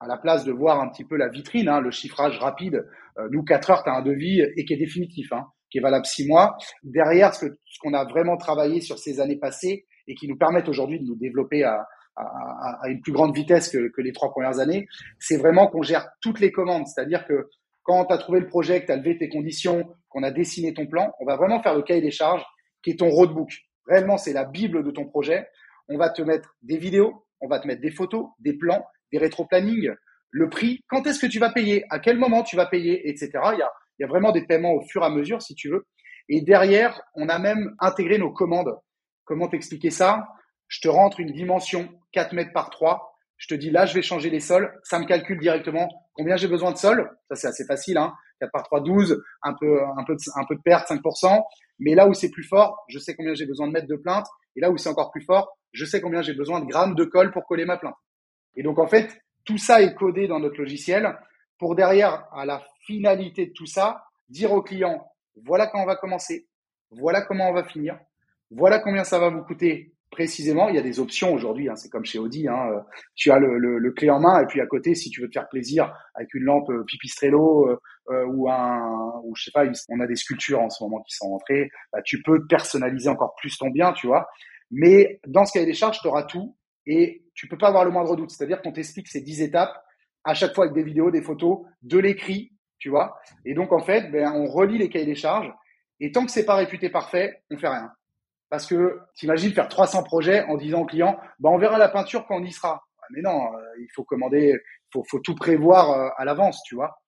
[0.00, 2.86] à la place de voir un petit peu la vitrine, hein, le chiffrage rapide,
[3.18, 5.80] euh, nous 4 heures tu as un devis et qui est définitif, hein, qui est
[5.80, 6.56] valable 6 mois.
[6.82, 7.46] Derrière ce
[7.80, 11.16] qu'on a vraiment travaillé sur ces années passées et qui nous permettent aujourd'hui de nous
[11.16, 14.86] développer à, à, à, une plus grande vitesse que, que les trois premières années,
[15.18, 16.86] c'est vraiment qu'on gère toutes les commandes.
[16.86, 17.48] C'est-à-dire que
[17.82, 20.74] quand tu as trouvé le projet, que tu as levé tes conditions, qu'on a dessiné
[20.74, 22.44] ton plan, on va vraiment faire le cahier des charges
[22.82, 23.50] qui est ton roadbook.
[23.86, 25.48] Réellement, c'est la bible de ton projet.
[25.88, 29.18] On va te mettre des vidéos, on va te mettre des photos, des plans, des
[29.18, 29.90] rétro-plannings,
[30.30, 33.30] le prix, quand est-ce que tu vas payer, à quel moment tu vas payer, etc.
[33.52, 35.86] Il y a, vraiment des paiements au fur et à mesure, si tu veux.
[36.28, 38.74] Et derrière, on a même intégré nos commandes.
[39.24, 40.26] Comment t'expliquer ça?
[40.68, 44.02] Je te rentre une dimension 4 mètres par 3, je te dis là, je vais
[44.02, 47.64] changer les sols, ça me calcule directement combien j'ai besoin de sol, ça c'est assez
[47.64, 50.90] facile, hein, 4 par 3, 12, un peu, un peu, de, un peu de perte,
[50.90, 51.42] 5%,
[51.78, 54.26] mais là où c'est plus fort, je sais combien j'ai besoin de mètres de plainte,
[54.56, 57.04] et là où c'est encore plus fort, je sais combien j'ai besoin de grammes de
[57.04, 57.94] colle pour coller ma plainte.
[58.56, 61.18] Et donc en fait, tout ça est codé dans notre logiciel
[61.58, 65.04] pour derrière, à la finalité de tout ça, dire au client,
[65.44, 66.46] voilà quand on va commencer,
[66.90, 67.98] voilà comment on va finir,
[68.50, 71.68] voilà combien ça va vous coûter précisément, il y a des options aujourd'hui.
[71.68, 72.48] Hein, c'est comme chez Audi.
[72.48, 72.80] Hein, euh,
[73.14, 75.28] tu as le, le, le, clé en main et puis à côté, si tu veux
[75.28, 77.78] te faire plaisir avec une lampe euh, Pipistrello euh,
[78.10, 81.14] euh, ou un, ou je sais pas, on a des sculptures en ce moment qui
[81.14, 81.70] sont entrées.
[81.92, 84.28] Bah, tu peux personnaliser encore plus ton bien, tu vois.
[84.70, 86.56] Mais dans ce cahier des charges, tu auras tout
[86.86, 88.30] et tu peux pas avoir le moindre doute.
[88.32, 89.80] C'est-à-dire qu'on t'explique ces 10 étapes
[90.24, 93.16] à chaque fois avec des vidéos, des photos, de l'écrit, tu vois.
[93.44, 95.52] Et donc en fait, ben, on relit les cahiers des charges
[96.00, 97.92] et tant que c'est pas réputé parfait, on fait rien.
[98.50, 102.26] Parce que t'imagines faire 300 projets en disant au client, bah, on verra la peinture
[102.26, 102.82] quand on y sera.
[103.10, 106.74] Mais non, euh, il faut commander, il faut, faut, tout prévoir euh, à l'avance, tu
[106.74, 106.98] vois.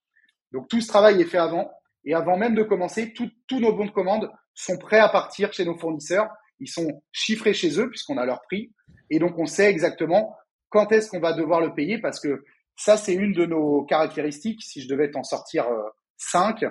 [0.53, 1.73] Donc tout ce travail est fait avant.
[2.05, 5.65] Et avant même de commencer, tous nos bons de commande sont prêts à partir chez
[5.65, 6.31] nos fournisseurs.
[6.61, 8.73] Ils sont chiffrés chez eux puisqu'on a leur prix.
[9.11, 10.37] Et donc on sait exactement
[10.71, 12.45] quand est-ce qu'on va devoir le payer parce que
[12.77, 14.63] ça, c'est une de nos caractéristiques.
[14.63, 15.83] Si je devais t'en sortir euh,
[16.17, 16.65] cinq,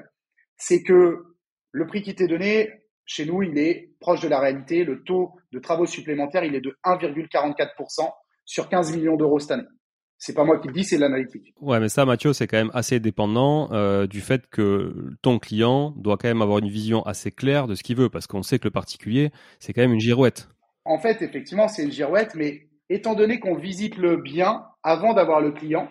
[0.58, 1.19] c'est que
[1.71, 2.71] le prix qui t'est donné,
[3.06, 4.84] chez nous, il est proche de la réalité.
[4.84, 8.10] Le taux de travaux supplémentaires, il est de 1,44%
[8.45, 9.67] sur 15 millions d'euros cette année.
[10.17, 11.54] C'est pas moi qui le dis, c'est l'analytique.
[11.62, 15.91] Ouais, mais ça, Mathieu, c'est quand même assez dépendant euh, du fait que ton client
[15.95, 18.60] doit quand même avoir une vision assez claire de ce qu'il veut, parce qu'on sait
[18.60, 20.49] que le particulier, c'est quand même une girouette.
[20.89, 25.39] En fait, effectivement, c'est une girouette, mais étant donné qu'on visite le bien avant d'avoir
[25.39, 25.88] le client,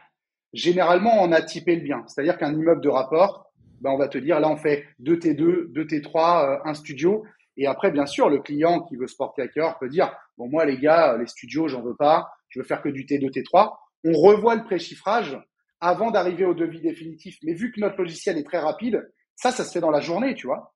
[0.52, 2.02] généralement, on a typé le bien.
[2.08, 5.72] C'est-à-dire qu'un immeuble de rapport, ben, on va te dire là on fait 2 T2,
[5.72, 7.24] 2 T3, un studio.
[7.56, 10.48] Et après, bien sûr, le client qui veut se porter à cœur peut dire bon
[10.48, 13.76] moi les gars, les studios j'en veux pas, je veux faire que du T2, T3.
[14.02, 15.38] On revoit le préchiffrage
[15.80, 17.38] avant d'arriver au devis définitif.
[17.44, 20.34] Mais vu que notre logiciel est très rapide, ça, ça se fait dans la journée,
[20.34, 20.74] tu vois.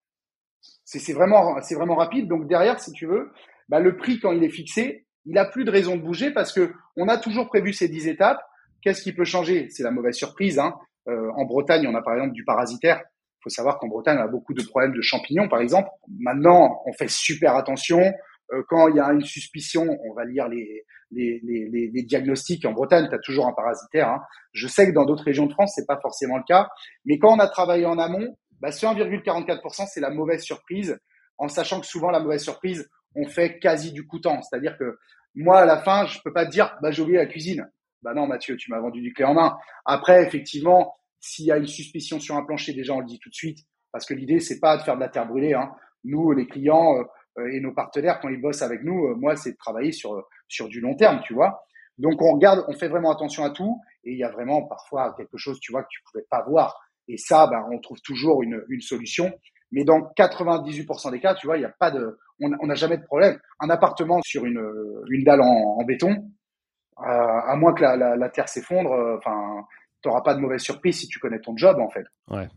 [0.84, 2.28] C'est c'est vraiment rapide.
[2.28, 3.32] Donc derrière, si tu veux,
[3.72, 6.52] bah, le prix quand il est fixé, il a plus de raison de bouger parce
[6.52, 8.44] que on a toujours prévu ces 10 étapes.
[8.82, 9.68] Qu'est-ce qui peut changer?
[9.70, 10.58] C'est la mauvaise surprise.
[10.58, 10.74] Hein.
[11.08, 13.00] Euh, en Bretagne, on a par exemple du parasitaire.
[13.00, 15.88] Il faut savoir qu'en Bretagne, on a beaucoup de problèmes de champignons, par exemple.
[16.18, 18.12] Maintenant, on fait super attention.
[18.52, 22.66] Euh, quand il y a une suspicion, on va lire les, les, les, les diagnostics.
[22.66, 24.10] En Bretagne, tu as toujours un parasitaire.
[24.10, 24.20] Hein.
[24.52, 26.68] Je sais que dans d'autres régions de France, c'est pas forcément le cas.
[27.06, 31.00] Mais quand on a travaillé en amont, bah, ce 1,44%, c'est la mauvaise surprise,
[31.38, 34.40] en sachant que souvent, la mauvaise surprise, on fait quasi du coûtant.
[34.42, 34.98] C'est-à-dire que
[35.34, 37.70] moi, à la fin, je peux pas te dire, bah, j'ai oublié la cuisine.
[38.02, 39.56] Bah non, Mathieu, tu m'as vendu du clé en main.
[39.84, 43.30] Après, effectivement, s'il y a une suspicion sur un plancher, déjà on le dit tout
[43.30, 43.60] de suite,
[43.92, 45.54] parce que l'idée c'est pas de faire de la terre brûlée.
[45.54, 45.72] Hein.
[46.04, 46.96] Nous, les clients
[47.38, 50.26] euh, et nos partenaires, quand ils bossent avec nous, euh, moi c'est de travailler sur
[50.48, 51.64] sur du long terme, tu vois.
[51.96, 55.14] Donc on regarde, on fait vraiment attention à tout, et il y a vraiment parfois
[55.16, 56.80] quelque chose, tu vois, que tu pouvais pas voir.
[57.06, 59.32] Et ça, ben, on trouve toujours une, une solution.
[59.72, 62.98] Mais dans 98% des cas, tu vois, il n'y a pas de, on n'a jamais
[62.98, 63.38] de problème.
[63.58, 64.62] Un appartement sur une,
[65.10, 66.30] une dalle en, en béton,
[67.00, 69.64] euh, à moins que la, la, la terre s'effondre, euh, enfin,
[70.02, 72.04] tu n'auras pas de mauvaise surprise si tu connais ton job, en fait.
[72.30, 72.48] Ouais.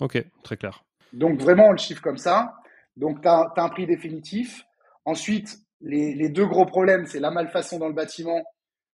[0.00, 0.84] Ok, très clair.
[1.12, 2.54] Donc vraiment, on le chiffre comme ça.
[2.96, 4.64] Donc tu as, un prix définitif.
[5.04, 8.42] Ensuite, les, les deux gros problèmes, c'est la malfaçon dans le bâtiment.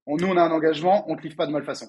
[0.06, 1.86] On, nous, on a un engagement, on ne te livre pas de malfaçon.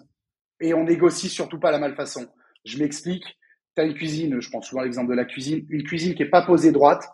[0.59, 2.27] Et on négocie surtout pas la malfaçon.
[2.65, 3.25] Je m'explique.
[3.75, 6.29] Tu as une cuisine, je prends souvent l'exemple de la cuisine, une cuisine qui est
[6.29, 7.07] pas posée droite.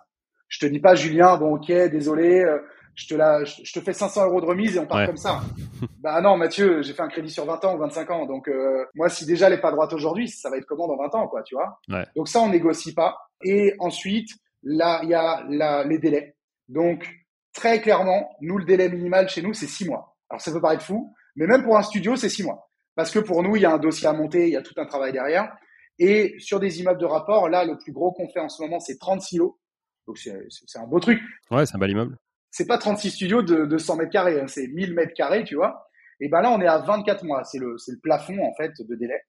[0.48, 2.58] Je te dis pas, Julien, bon ok, désolé, euh,
[2.96, 5.42] je te, la, je te fais 500 euros de remise et on part comme ça.
[6.00, 8.26] bah non, Mathieu, j'ai fait un crédit sur 20 ans ou 25 ans.
[8.26, 10.98] Donc, euh, moi, si déjà elle n'est pas droite aujourd'hui, ça va être comment dans
[10.98, 11.80] 20 ans, quoi, tu vois?
[11.88, 12.06] Ouais.
[12.16, 13.18] Donc ça, on négocie pas.
[13.44, 14.32] Et ensuite,
[14.64, 16.36] là, il y a la, les délais.
[16.68, 17.08] Donc,
[17.54, 20.18] très clairement, nous, le délai minimal chez nous, c'est 6 mois.
[20.30, 22.70] Alors, ça peut paraître fou, mais même pour un studio, c'est 6 mois.
[22.96, 24.74] Parce que pour nous, il y a un dossier à monter, il y a tout
[24.76, 25.56] un travail derrière.
[26.00, 28.80] Et sur des immeubles de rapport, là, le plus gros qu'on fait en ce moment,
[28.80, 29.60] c'est 30 silos.
[30.08, 31.20] Donc, c'est un beau truc.
[31.52, 32.18] Ouais, c'est un bel immeuble
[32.52, 35.56] c'est pas 36 studios de, de 100 mètres carrés, hein, c'est 1000 mètres carrés, tu
[35.56, 35.90] vois.
[36.20, 37.44] Et ben là, on est à 24 mois.
[37.44, 39.22] C'est le, c'est le plafond, en fait, de délai.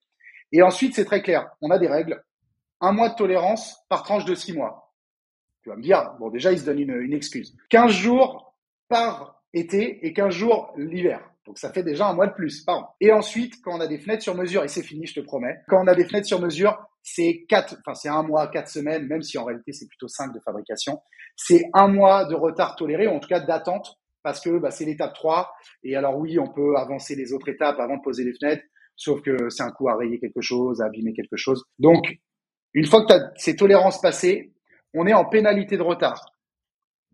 [0.51, 1.49] Et ensuite, c'est très clair.
[1.61, 2.21] On a des règles.
[2.81, 4.93] Un mois de tolérance par tranche de 6 mois.
[5.63, 7.55] Tu vas me dire, bon, déjà, ils se donnent une, une excuse.
[7.69, 8.55] 15 jours
[8.89, 11.30] par été et 15 jours l'hiver.
[11.45, 12.95] Donc ça fait déjà un mois de plus par an.
[12.99, 15.57] Et ensuite, quand on a des fenêtres sur mesure, et c'est fini, je te promets,
[15.67, 19.07] quand on a des fenêtres sur mesure, c'est quatre, enfin c'est un mois, quatre semaines,
[19.07, 21.01] même si en réalité c'est plutôt cinq de fabrication.
[21.35, 25.13] C'est un mois de retard toléré, en tout cas d'attente, parce que bah, c'est l'étape
[25.13, 25.51] 3.
[25.83, 28.63] Et alors oui, on peut avancer les autres étapes avant de poser les fenêtres,
[28.95, 31.63] sauf que c'est un coup à rayer quelque chose, à abîmer quelque chose.
[31.79, 32.19] Donc,
[32.73, 34.53] une fois que tu as ces tolérances passées,
[34.93, 36.23] on est en pénalité de retard.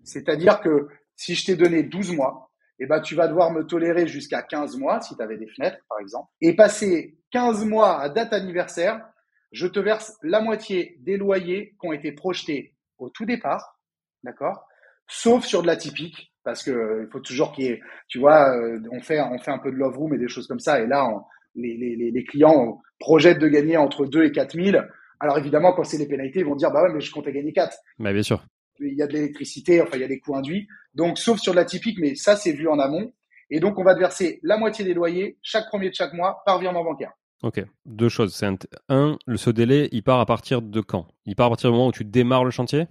[0.03, 2.46] C'est-à-dire que si je t'ai donné 12 mois,
[2.79, 5.79] eh ben, tu vas devoir me tolérer jusqu'à 15 mois, si tu avais des fenêtres,
[5.89, 6.29] par exemple.
[6.41, 9.01] Et passer 15 mois à date anniversaire,
[9.51, 13.79] je te verse la moitié des loyers qui ont été projetés au tout départ,
[14.23, 14.67] d'accord?
[15.07, 18.19] Sauf sur de la typique, parce que euh, il faut toujours qu'il y ait, tu
[18.19, 20.59] vois, euh, on fait, on fait un peu de love room et des choses comme
[20.59, 21.07] ça, et là,
[21.55, 24.77] les, les, les, clients projettent de gagner entre 2 et 4 000.
[25.19, 27.51] Alors évidemment, quand c'est les pénalités, ils vont dire, bah ouais, mais je comptais gagner
[27.51, 27.75] 4.
[27.99, 28.43] Mais bien sûr
[28.79, 30.67] il y a de l'électricité, enfin il y a des coûts induits.
[30.93, 33.13] Donc sauf sur de la typique, mais ça c'est vu en amont.
[33.49, 36.41] Et donc on va te verser la moitié des loyers chaque premier de chaque mois
[36.45, 37.13] par virement bancaire.
[37.43, 38.43] Ok, deux choses.
[38.89, 41.07] Un, le ce délai, il part à partir de quand?
[41.25, 42.87] Il part à partir du moment où tu démarres le chantier?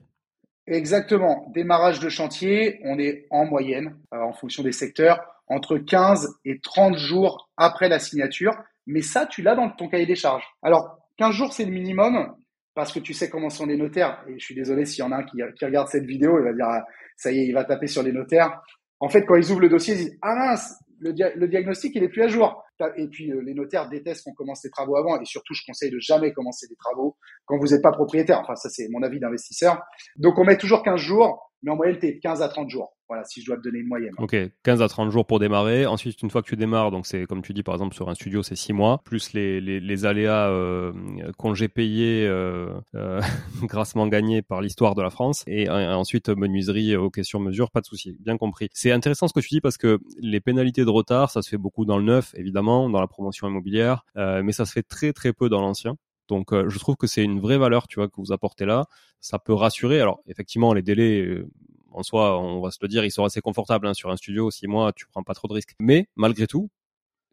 [0.68, 1.50] Exactement.
[1.54, 6.60] Démarrage de chantier, on est en moyenne, euh, en fonction des secteurs, entre 15 et
[6.60, 8.52] 30 jours après la signature.
[8.86, 10.44] Mais ça, tu l'as dans ton cahier des charges.
[10.62, 12.34] Alors, 15 jours, c'est le minimum
[12.76, 14.22] parce que tu sais comment sont les notaires.
[14.28, 16.52] Et je suis désolé s'il y en a un qui, regarde cette vidéo, il va
[16.52, 16.84] dire, ah,
[17.16, 18.60] ça y est, il va taper sur les notaires.
[19.00, 22.10] En fait, quand ils ouvrent le dossier, ils disent, ah mince, le, diagnostic, il est
[22.10, 22.62] plus à jour.
[22.98, 25.18] Et puis, euh, les notaires détestent qu'on commence les travaux avant.
[25.18, 28.40] Et surtout, je conseille de jamais commencer des travaux quand vous n'êtes pas propriétaire.
[28.40, 29.82] Enfin, ça, c'est mon avis d'investisseur.
[30.16, 32.68] Donc, on met toujours 15 jours, mais en moyenne, tu es de 15 à 30
[32.68, 32.94] jours.
[33.08, 34.12] Voilà, si je dois te donner une moyenne.
[34.18, 35.86] Ok, 15 à 30 jours pour démarrer.
[35.86, 38.14] Ensuite, une fois que tu démarres, donc c'est comme tu dis par exemple sur un
[38.14, 40.92] studio, c'est 6 mois, plus les, les, les aléas euh,
[41.38, 43.20] congés payés, euh, euh,
[43.62, 45.44] grassement gagnés par l'histoire de la France.
[45.46, 48.68] Et euh, ensuite, menuiserie, ok, sur mesure, pas de souci, bien compris.
[48.72, 51.58] C'est intéressant ce que tu dis parce que les pénalités de retard, ça se fait
[51.58, 55.12] beaucoup dans le neuf, évidemment, dans la promotion immobilière, euh, mais ça se fait très
[55.12, 55.96] très peu dans l'ancien.
[56.28, 58.86] Donc euh, je trouve que c'est une vraie valeur, tu vois, que vous apportez là.
[59.20, 60.00] Ça peut rassurer.
[60.00, 61.24] Alors effectivement, les délais,
[61.96, 64.50] en soi, on va se le dire, ils sont assez confortables hein, sur un studio.
[64.50, 65.74] Six mois, tu prends pas trop de risques.
[65.80, 66.68] Mais malgré tout,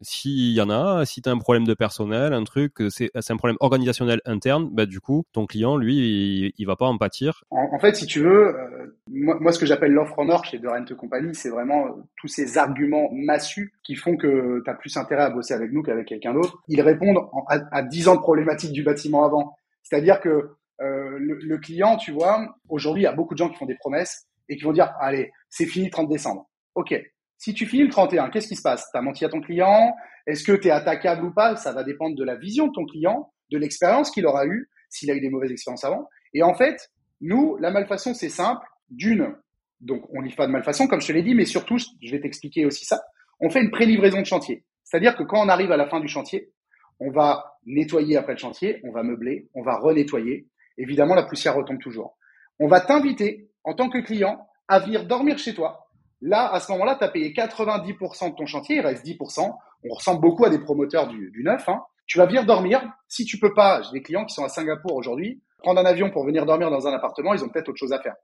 [0.00, 3.36] s'il y en a, si tu as un problème de personnel, un truc, c'est un
[3.36, 7.44] problème organisationnel interne, bah, du coup, ton client, lui, il, va pas en pâtir.
[7.50, 10.68] En, fait, si tu veux, euh, moi, ce que j'appelle l'offre en or chez De
[10.68, 14.96] Rent Company, c'est vraiment euh, tous ces arguments massus qui font que tu as plus
[14.96, 16.62] intérêt à bosser avec nous qu'avec quelqu'un d'autre.
[16.68, 19.56] Ils répondent en, à, à 10 ans de problématiques du bâtiment avant.
[19.82, 20.50] C'est-à-dire que
[20.80, 23.66] euh, le, le client, tu vois, aujourd'hui, il y a beaucoup de gens qui font
[23.66, 26.50] des promesses et qui vont dire, allez, c'est fini 30 décembre.
[26.74, 26.94] OK.
[27.38, 28.88] Si tu finis le 31, qu'est-ce qui se passe?
[28.90, 29.94] Tu as menti à ton client?
[30.26, 31.56] Est-ce que tu es attaquable ou pas?
[31.56, 35.10] Ça va dépendre de la vision de ton client, de l'expérience qu'il aura eue, s'il
[35.10, 36.08] a eu des mauvaises expériences avant.
[36.32, 38.66] Et en fait, nous, la malfaçon, c'est simple.
[38.90, 39.34] D'une,
[39.80, 42.20] donc on livre pas de malfaçon, comme je te l'ai dit, mais surtout, je vais
[42.20, 43.02] t'expliquer aussi ça.
[43.40, 44.64] On fait une pré-livraison de chantier.
[44.84, 46.52] C'est-à-dire que quand on arrive à la fin du chantier,
[47.00, 50.48] on va nettoyer après le chantier, on va meubler, on va renettoyer.
[50.78, 52.16] Évidemment, la poussière retombe toujours.
[52.60, 55.84] On va t'inviter, en tant que client, à venir dormir chez toi
[56.20, 59.54] Là, à ce moment-là, tu as payé 90% de ton chantier, il reste 10%.
[59.84, 61.68] On ressemble beaucoup à des promoteurs du, du neuf.
[61.68, 61.82] Hein.
[62.06, 62.82] Tu vas venir dormir.
[63.08, 66.10] Si tu peux pas, j'ai des clients qui sont à Singapour aujourd'hui, prendre un avion
[66.10, 68.14] pour venir dormir dans un appartement, ils ont peut-être autre chose à faire.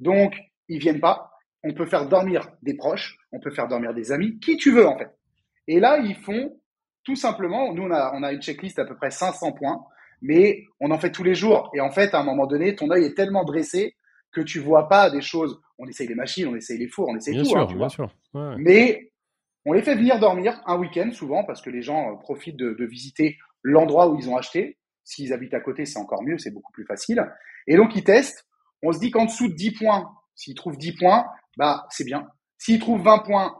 [0.00, 0.34] Donc,
[0.68, 1.30] ils viennent pas.
[1.62, 4.86] On peut faire dormir des proches, on peut faire dormir des amis, qui tu veux
[4.86, 5.10] en fait.
[5.66, 6.60] Et là, ils font
[7.04, 9.84] tout simplement, nous, on a, on a une checklist à peu près 500 points,
[10.22, 11.70] mais on en fait tous les jours.
[11.74, 13.96] Et en fait, à un moment donné, ton œil est tellement dressé
[14.34, 15.60] que tu vois pas des choses.
[15.78, 17.56] On essaye les machines, on essaye les fours, on essaye tout.
[17.56, 18.10] Hein, sûr,
[18.58, 19.10] Mais
[19.64, 22.74] on les fait venir dormir un week-end souvent parce que les gens euh, profitent de,
[22.74, 24.78] de visiter l'endroit où ils ont acheté.
[25.04, 27.24] S'ils habitent à côté, c'est encore mieux, c'est beaucoup plus facile.
[27.66, 28.46] Et donc, ils testent.
[28.82, 32.26] On se dit qu'en dessous de 10 points, s'ils trouvent 10 points, bah, c'est bien.
[32.58, 33.54] S'ils trouvent 20 points,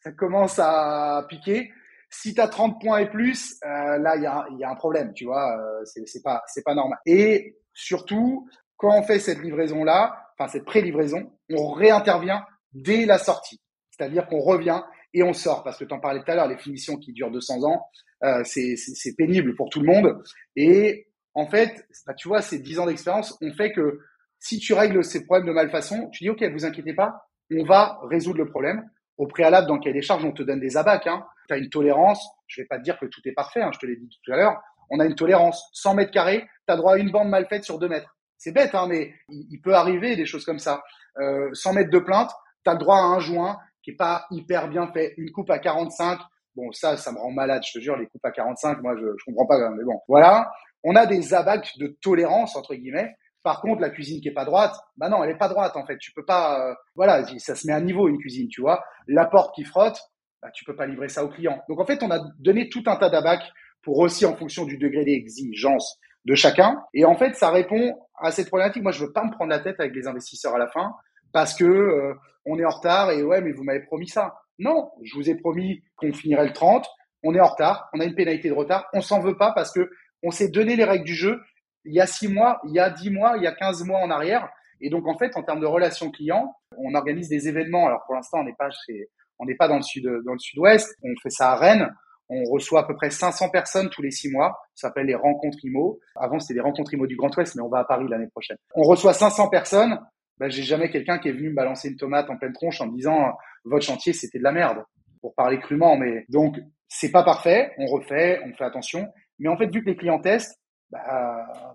[0.00, 1.70] ça commence à piquer.
[2.10, 4.74] Si tu as 30 points et plus, euh, là, il y a, y a, un
[4.74, 5.58] problème, tu vois.
[5.58, 6.98] Euh, c'est pas, c'est pas normal.
[7.04, 13.60] Et surtout, quand on fait cette livraison-là, enfin cette pré-livraison, on réintervient dès la sortie.
[13.90, 14.82] C'est-à-dire qu'on revient
[15.14, 15.64] et on sort.
[15.64, 17.86] Parce que tu en parlais tout à l'heure, les finitions qui durent 200 ans,
[18.24, 20.22] euh, c'est pénible pour tout le monde.
[20.54, 24.00] Et en fait, bah, tu vois, ces 10 ans d'expérience ont fait que
[24.38, 27.98] si tu règles ces problèmes de malfaçon, tu dis, OK, vous inquiétez pas, on va
[28.04, 28.88] résoudre le problème.
[29.16, 31.06] Au préalable, dans le cahier des charges, on te donne des abacs.
[31.06, 31.24] Hein.
[31.48, 32.26] Tu as une tolérance.
[32.46, 34.32] Je vais pas te dire que tout est parfait, hein, je te l'ai dit tout
[34.32, 34.60] à l'heure.
[34.90, 35.68] On a une tolérance.
[35.72, 38.15] 100 mètres carrés, tu as droit à une bande mal faite sur 2 mètres.
[38.38, 40.82] C'est bête, hein, mais il, peut arriver des choses comme ça.
[41.18, 42.30] Euh, 100 mètres de plainte,
[42.64, 45.14] tu as le droit à un joint qui est pas hyper bien fait.
[45.16, 46.18] Une coupe à 45,
[46.54, 49.06] bon, ça, ça me rend malade, je te jure, les coupes à 45, moi, je,
[49.16, 50.00] je comprends pas, mais bon.
[50.08, 50.50] Voilà.
[50.84, 53.14] On a des abacs de tolérance, entre guillemets.
[53.42, 55.86] Par contre, la cuisine qui est pas droite, bah non, elle est pas droite, en
[55.86, 55.98] fait.
[55.98, 58.82] Tu peux pas, euh, voilà, ça se met à niveau, une cuisine, tu vois.
[59.06, 60.00] La porte qui frotte,
[60.42, 61.62] bah, tu peux pas livrer ça au client.
[61.68, 63.48] Donc, en fait, on a donné tout un tas d'abacs
[63.82, 66.82] pour aussi, en fonction du degré d'exigence de chacun.
[66.92, 68.82] Et en fait, ça répond à cette problématique.
[68.82, 70.92] Moi, je veux pas me prendre la tête avec les investisseurs à la fin
[71.32, 74.34] parce que euh, on est en retard et ouais, mais vous m'avez promis ça.
[74.58, 76.86] Non, je vous ai promis qu'on finirait le 30.
[77.22, 78.86] On est en retard, on a une pénalité de retard.
[78.92, 79.90] On s'en veut pas parce que
[80.22, 81.40] on s'est donné les règles du jeu
[81.86, 84.00] il y a six mois, il y a dix mois, il y a 15 mois
[84.00, 84.48] en arrière.
[84.80, 87.86] Et donc, en fait, en termes de relations clients, on organise des événements.
[87.86, 89.08] Alors, pour l'instant, on n'est pas chez,
[89.38, 90.94] on n'est pas dans le sud, dans le sud-ouest.
[91.02, 91.88] On fait ça à Rennes.
[92.28, 94.58] On reçoit à peu près 500 personnes tous les six mois.
[94.74, 96.00] Ça s'appelle les rencontres IMO.
[96.16, 98.56] Avant, c'était les rencontres IMO du Grand Ouest, mais on va à Paris l'année prochaine.
[98.74, 99.98] On reçoit 500 personnes.
[100.38, 102.86] Ben, j'ai jamais quelqu'un qui est venu me balancer une tomate en pleine tronche en
[102.86, 103.32] me disant
[103.64, 104.84] votre chantier c'était de la merde
[105.22, 106.58] pour parler crûment mais donc
[106.88, 109.08] c'est pas parfait on refait on fait attention
[109.38, 110.60] mais en fait vu que les clients testent
[110.90, 111.00] bah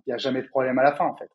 [0.06, 1.30] il y a jamais de problème à la fin en fait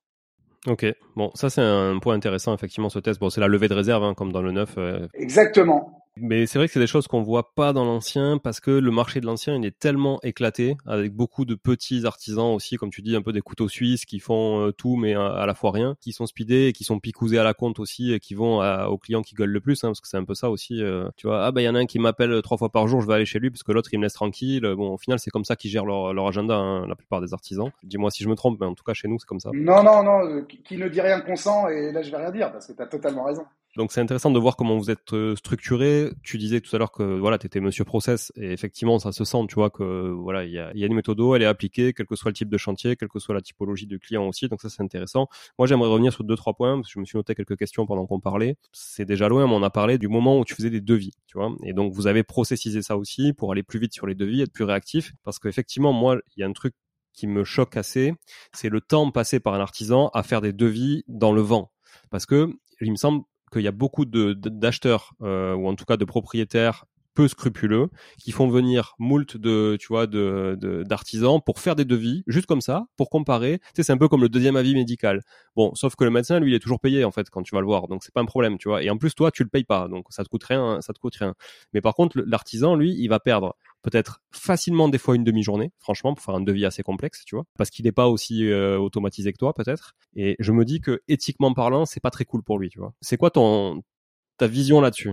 [0.66, 3.20] Ok, bon, ça c'est un point intéressant effectivement ce test.
[3.20, 4.74] Bon, c'est la levée de réserve hein, comme dans le neuf.
[4.78, 5.06] Euh.
[5.14, 6.05] Exactement.
[6.18, 8.90] Mais c'est vrai que c'est des choses qu'on voit pas dans l'ancien parce que le
[8.90, 13.02] marché de l'ancien il est tellement éclaté avec beaucoup de petits artisans aussi, comme tu
[13.02, 15.96] dis, un peu des couteaux suisses qui font euh, tout mais à, la fois rien,
[16.00, 18.98] qui sont speedés et qui sont picousés à la compte aussi et qui vont aux
[18.98, 20.82] clients qui gueulent le plus, hein, parce que c'est un peu ça aussi.
[20.82, 22.88] Euh, tu vois, ah bah il y en a un qui m'appelle trois fois par
[22.88, 24.66] jour, je vais aller chez lui parce que l'autre il me laisse tranquille.
[24.76, 27.34] Bon, au final c'est comme ça qu'ils gèrent leur, leur agenda, hein, la plupart des
[27.34, 27.70] artisans.
[27.82, 29.50] Dis-moi si je me trompe, mais en tout cas chez nous c'est comme ça.
[29.52, 32.52] Non non non, euh, qui ne dit rien consent et là je vais rien dire
[32.52, 33.44] parce que tu as totalement raison.
[33.76, 36.10] Donc c'est intéressant de voir comment vous êtes euh, structuré.
[36.22, 39.24] Tu disais tout à l'heure que voilà, tu étais monsieur process et effectivement ça se
[39.24, 41.92] sent, tu vois que voilà, il y a, y a, une méthode, elle est appliquée,
[41.92, 44.48] quel que soit le type de chantier, quelle que soit la typologie de client aussi.
[44.48, 45.28] Donc ça c'est intéressant.
[45.58, 47.84] Moi j'aimerais revenir sur deux trois points parce que je me suis noté quelques questions
[47.84, 48.56] pendant qu'on parlait.
[48.72, 51.36] C'est déjà loin, mais on a parlé du moment où tu faisais des devis, tu
[51.36, 51.54] vois.
[51.64, 54.52] Et donc vous avez processisé ça aussi pour aller plus vite sur les devis, être
[54.52, 56.74] plus réactif parce qu'effectivement moi il y a un truc
[57.12, 58.14] qui me choque assez,
[58.52, 61.72] c'est le temps passé par un artisan à faire des devis dans le vent.
[62.10, 63.22] Parce que il me semble
[63.56, 66.84] qu'il y a beaucoup d'acheteurs euh, ou en tout cas de propriétaires
[67.16, 72.22] peu scrupuleux qui font venir moult de tu vois de d'artisans pour faire des devis
[72.26, 73.58] juste comme ça pour comparer.
[73.58, 75.22] Tu sais c'est un peu comme le deuxième avis médical.
[75.56, 77.60] Bon sauf que le médecin lui il est toujours payé en fait quand tu vas
[77.60, 77.88] le voir.
[77.88, 78.82] Donc c'est pas un problème tu vois.
[78.82, 79.88] Et en plus toi tu le payes pas.
[79.88, 81.34] Donc ça te coûte rien ça te coûte rien.
[81.72, 86.12] Mais par contre l'artisan lui il va perdre peut-être facilement des fois une demi-journée, franchement,
[86.14, 89.32] pour faire un devis assez complexe, tu vois, parce qu'il n'est pas aussi euh, automatisé
[89.32, 89.94] que toi, peut-être.
[90.16, 92.92] Et je me dis que éthiquement parlant, c'est pas très cool pour lui, tu vois.
[93.00, 93.82] C'est quoi ton
[94.38, 95.12] ta vision là-dessus?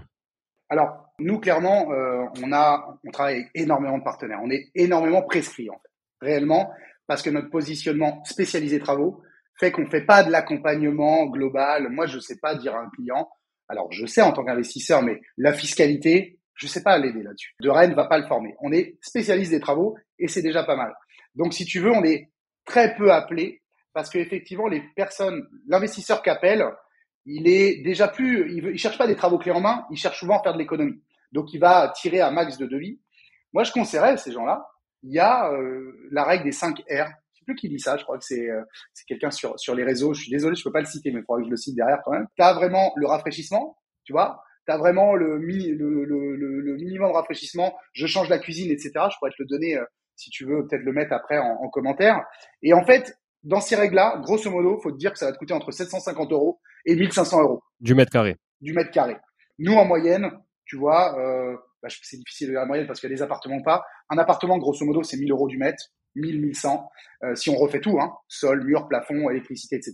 [0.70, 4.40] Alors, nous, clairement, euh, on a, on travaille énormément de partenaires.
[4.44, 6.72] On est énormément prescrit, en fait, réellement,
[7.08, 9.22] parce que notre positionnement spécialisé travaux
[9.60, 11.90] fait qu'on fait pas de l'accompagnement global.
[11.90, 13.30] Moi, je sais pas dire à un client.
[13.68, 17.54] Alors, je sais en tant qu'investisseur, mais la fiscalité, je sais pas l'aider là-dessus.
[17.62, 18.56] De Rennes va pas le former.
[18.62, 20.94] On est spécialiste des travaux et c'est déjà pas mal.
[21.36, 22.30] Donc si tu veux, on est
[22.66, 23.62] très peu appelé
[23.94, 26.66] parce qu'effectivement les personnes, l'investisseur qui appelle,
[27.26, 30.20] il est déjà plus, il, il cherche pas des travaux clés en main, il cherche
[30.20, 31.02] souvent à faire de l'économie.
[31.32, 33.00] Donc il va tirer un max de devis.
[33.54, 34.66] Moi je conseillerais ces gens-là,
[35.04, 36.84] il y a euh, la règle des 5 R.
[36.88, 38.62] Je sais plus qui dit ça, je crois que c'est euh,
[39.08, 40.14] quelqu'un sur sur les réseaux.
[40.14, 41.76] Je suis désolé, je peux pas le citer, mais il faudra que je le cite
[41.76, 42.28] derrière quand même.
[42.36, 47.10] Tu as vraiment le rafraîchissement, tu vois tu as vraiment le, le, le, le, minimum
[47.10, 48.92] de rafraîchissement, je change la cuisine, etc.
[49.12, 49.84] Je pourrais te le donner, euh,
[50.16, 52.24] si tu veux, peut-être le mettre après en, en, commentaire.
[52.62, 55.38] Et en fait, dans ces règles-là, grosso modo, faut te dire que ça va te
[55.38, 57.62] coûter entre 750 euros et 1500 euros.
[57.80, 58.38] Du mètre carré.
[58.62, 59.18] Du mètre carré.
[59.60, 60.32] Nous, en moyenne,
[60.66, 63.22] tu vois, euh, bah, c'est difficile de dire la moyenne parce qu'il y a des
[63.22, 63.84] appartements pas.
[64.10, 65.84] Un appartement, grosso modo, c'est 1000 euros du mètre,
[66.16, 66.90] 1000, 1100,
[67.24, 69.94] euh, si on refait tout, hein, sol, mur, plafond, électricité, etc.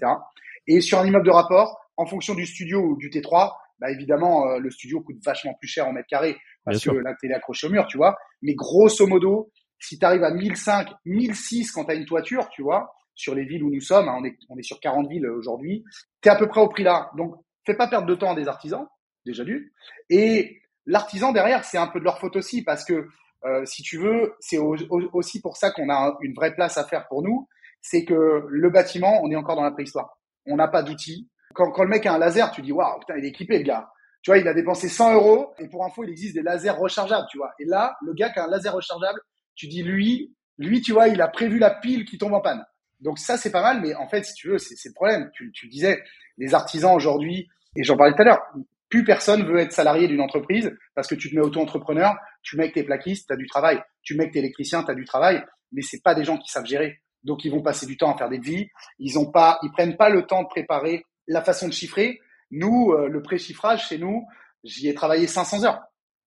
[0.67, 4.47] Et sur un immeuble de rapport, en fonction du studio ou du T3, bah évidemment,
[4.47, 7.67] euh, le studio coûte vachement plus cher en mètre carré parce que la télé accrochée
[7.67, 8.15] au mur, tu vois.
[8.41, 12.61] Mais grosso modo, si tu arrives à 1005, 1006 quand tu as une toiture, tu
[12.61, 15.27] vois, sur les villes où nous sommes, hein, on, est, on est sur 40 villes
[15.27, 15.83] aujourd'hui,
[16.21, 17.11] tu es à peu près au prix là.
[17.17, 18.87] Donc, fais pas perdre de temps à des artisans,
[19.25, 19.73] déjà dû.
[20.09, 23.07] Et l'artisan derrière, c'est un peu de leur faute aussi parce que
[23.45, 27.07] euh, si tu veux, c'est aussi pour ça qu'on a une vraie place à faire
[27.09, 27.47] pour nous,
[27.81, 30.17] c'est que le bâtiment, on est encore dans la préhistoire.
[30.45, 31.29] On n'a pas d'outils.
[31.53, 33.63] Quand, quand le mec a un laser, tu dis waouh, putain, il est équipé le
[33.65, 33.89] gars.
[34.21, 37.27] Tu vois, il a dépensé 100 euros et pour info, il existe des lasers rechargeables,
[37.29, 37.51] tu vois.
[37.59, 39.19] Et là, le gars qui a un laser rechargeable,
[39.55, 42.63] tu dis lui, lui, tu vois, il a prévu la pile qui tombe en panne.
[42.99, 45.29] Donc ça, c'est pas mal, mais en fait, si tu veux, c'est le problème.
[45.33, 46.03] Tu, tu disais,
[46.37, 48.41] les artisans aujourd'hui, et j'en parlais tout à l'heure,
[48.89, 52.69] plus personne veut être salarié d'une entreprise parce que tu te mets auto-entrepreneur, tu mets
[52.69, 55.05] que t'es plaquistes, tu as du travail, tu mets que t'es électricien, tu as du
[55.05, 56.99] travail, mais c'est pas des gens qui savent gérer.
[57.23, 59.97] Donc ils vont passer du temps à faire des devis, ils ont pas ils prennent
[59.97, 62.19] pas le temps de préparer la façon de chiffrer.
[62.49, 64.25] Nous euh, le pré-chiffrage chez nous,
[64.63, 65.81] j'y ai travaillé 500 heures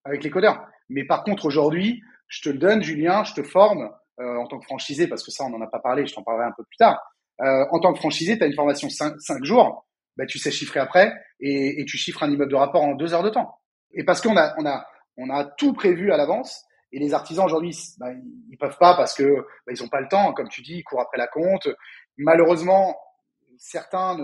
[0.04, 0.64] avec les codeurs.
[0.88, 3.90] Mais par contre aujourd'hui, je te le donne Julien, je te forme
[4.22, 6.22] euh, en tant que franchisé parce que ça on n'en a pas parlé, je t'en
[6.22, 7.00] parlerai un peu plus tard.
[7.40, 10.50] Euh, en tant que franchisé, tu as une formation 5, 5 jours bah, tu sais
[10.50, 13.58] chiffrer après et, tu chiffres un immeuble de rapport en deux heures de temps.
[13.92, 16.64] Et parce qu'on a, on a, on a tout prévu à l'avance.
[16.92, 18.08] Et les artisans aujourd'hui, bah,
[18.50, 20.84] ils peuvent pas parce que bah, ils ont pas le temps, comme tu dis, ils
[20.84, 21.66] courent après la compte.
[22.18, 22.94] Malheureusement,
[23.56, 24.18] certains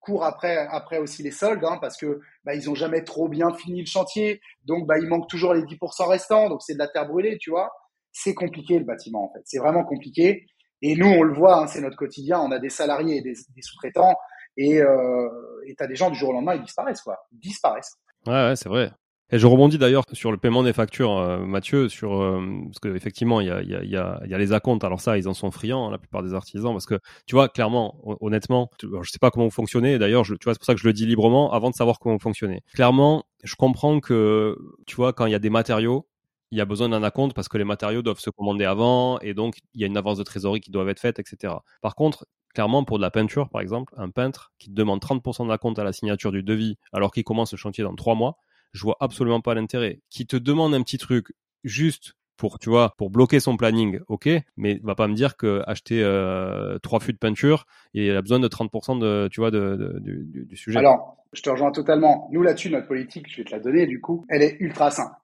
[0.00, 3.52] courent après après aussi les soldes hein, parce que bah, ils ont jamais trop bien
[3.54, 6.88] fini le chantier, donc bah, il manque toujours les 10% restants, donc c'est de la
[6.88, 7.70] terre brûlée, tu vois.
[8.12, 10.46] C'est compliqué le bâtiment en fait, c'est vraiment compliqué.
[10.82, 12.40] Et nous, on le voit, hein, c'est notre quotidien.
[12.40, 14.14] On a des salariés et des, sous-traitants
[14.56, 15.28] et euh,
[15.66, 17.18] tu as des gens du jour au lendemain, ils disparaissent, quoi.
[17.32, 17.96] Ils disparaissent.
[18.26, 18.90] Ouais, ouais c'est vrai.
[19.32, 22.40] Et je rebondis d'ailleurs sur le paiement des factures, euh, Mathieu, sur euh,
[22.82, 24.82] parce il a, y, a, y, a, y a les acomptes.
[24.82, 27.48] Alors ça, ils en sont friands, hein, la plupart des artisans, parce que tu vois
[27.48, 29.98] clairement, honnêtement, je sais pas comment vous fonctionnez.
[29.98, 32.16] D'ailleurs, tu vois, c'est pour ça que je le dis librement, avant de savoir comment
[32.16, 32.62] vous fonctionnez.
[32.74, 34.56] Clairement, je comprends que
[34.86, 36.08] tu vois quand il y a des matériaux,
[36.50, 39.34] il y a besoin d'un acompte parce que les matériaux doivent se commander avant et
[39.34, 41.54] donc il y a une avance de trésorerie qui doit être faite, etc.
[41.80, 45.78] Par contre, clairement, pour de la peinture, par exemple, un peintre qui demande 30% d'acompte
[45.78, 48.38] à la signature du devis alors qu'il commence le chantier dans trois mois,
[48.72, 50.00] je vois absolument pas l'intérêt.
[50.10, 51.32] Qui te demande un petit truc
[51.64, 55.62] juste pour, tu vois, pour bloquer son planning, ok, mais va pas me dire que
[55.66, 59.98] acheter euh, trois fûts de peinture, il a besoin de 30% de, tu vois, de,
[60.00, 60.78] du, du, sujet.
[60.78, 62.30] Alors, je te rejoins totalement.
[62.32, 65.19] Nous là-dessus, notre politique, je vais te la donner du coup, elle est ultra simple.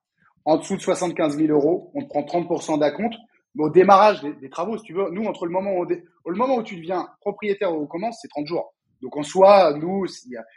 [0.47, 3.17] En dessous de 75 000 euros, on te prend 30% d'acompte
[3.59, 6.63] au démarrage des, travaux, si tu veux, nous, entre le moment où, le moment où
[6.63, 8.73] tu deviens propriétaire ou commence, c'est 30 jours.
[9.03, 10.07] Donc en soi, nous,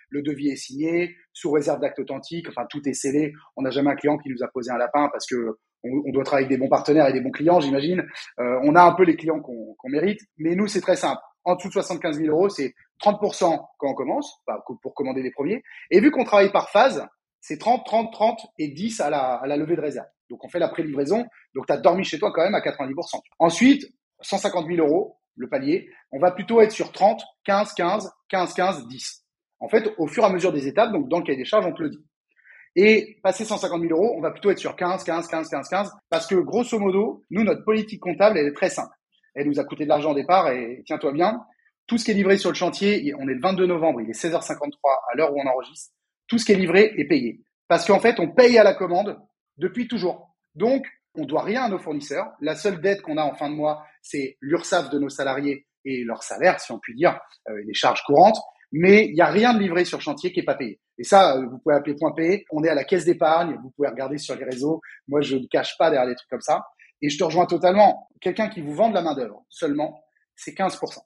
[0.09, 3.33] le devis est signé, sous réserve d'acte authentique, enfin tout est scellé.
[3.57, 6.23] On n'a jamais un client qui nous a posé un lapin parce que on, doit
[6.23, 8.05] travailler avec des bons partenaires et des bons clients, j'imagine.
[8.39, 11.21] Euh, on a un peu les clients qu'on mérite, mais nous, c'est très simple.
[11.45, 14.43] En dessous de 75 000 euros, c'est 30% quand on commence,
[14.81, 15.63] pour commander les premiers.
[15.89, 17.07] Et vu qu'on travaille par phase,
[17.41, 20.07] c'est 30, 30, 30 et 10 à la, à la levée de réserve.
[20.29, 21.25] Donc on fait la pré-livraison,
[21.55, 23.19] donc tu as dormi chez toi quand même à 90%.
[23.39, 23.85] Ensuite,
[24.21, 28.87] 150 000 euros, le palier, on va plutôt être sur 30, 15, 15, 15, 15,
[28.87, 29.25] 10.
[29.61, 31.65] En fait, au fur et à mesure des étapes, donc dans le cahier des charges,
[31.65, 32.05] on te le dit.
[32.75, 35.91] Et passer 150 000 euros, on va plutôt être sur 15, 15, 15, 15, 15,
[36.09, 38.93] parce que grosso modo, nous, notre politique comptable, elle est très simple.
[39.33, 41.41] Elle nous a coûté de l'argent au départ et tiens-toi bien,
[41.87, 44.13] tout ce qui est livré sur le chantier, on est le 22 novembre, il est
[44.13, 44.69] 16h53
[45.11, 45.93] à l'heure où on enregistre,
[46.29, 47.41] tout ce qui est livré est payé.
[47.67, 49.19] Parce qu'en fait, on paye à la commande
[49.57, 50.35] depuis toujours.
[50.55, 52.31] Donc, on doit rien à nos fournisseurs.
[52.39, 56.03] La seule dette qu'on a en fin de mois, c'est l'URSSAF de nos salariés et
[56.03, 57.19] leur salaire, si on peut dire,
[57.49, 58.37] euh, les charges courantes.
[58.71, 60.79] Mais il n'y a rien de livré sur chantier qui est pas payé.
[60.97, 62.45] Et ça, euh, vous pouvez appeler point payé.
[62.51, 63.57] On est à la caisse d'épargne.
[63.63, 64.81] Vous pouvez regarder sur les réseaux.
[65.07, 66.63] Moi, je ne cache pas derrière des trucs comme ça.
[67.01, 68.09] Et je te rejoins totalement.
[68.21, 70.03] Quelqu'un qui vous vend de la main d'œuvre seulement,
[70.35, 70.99] c'est 15%.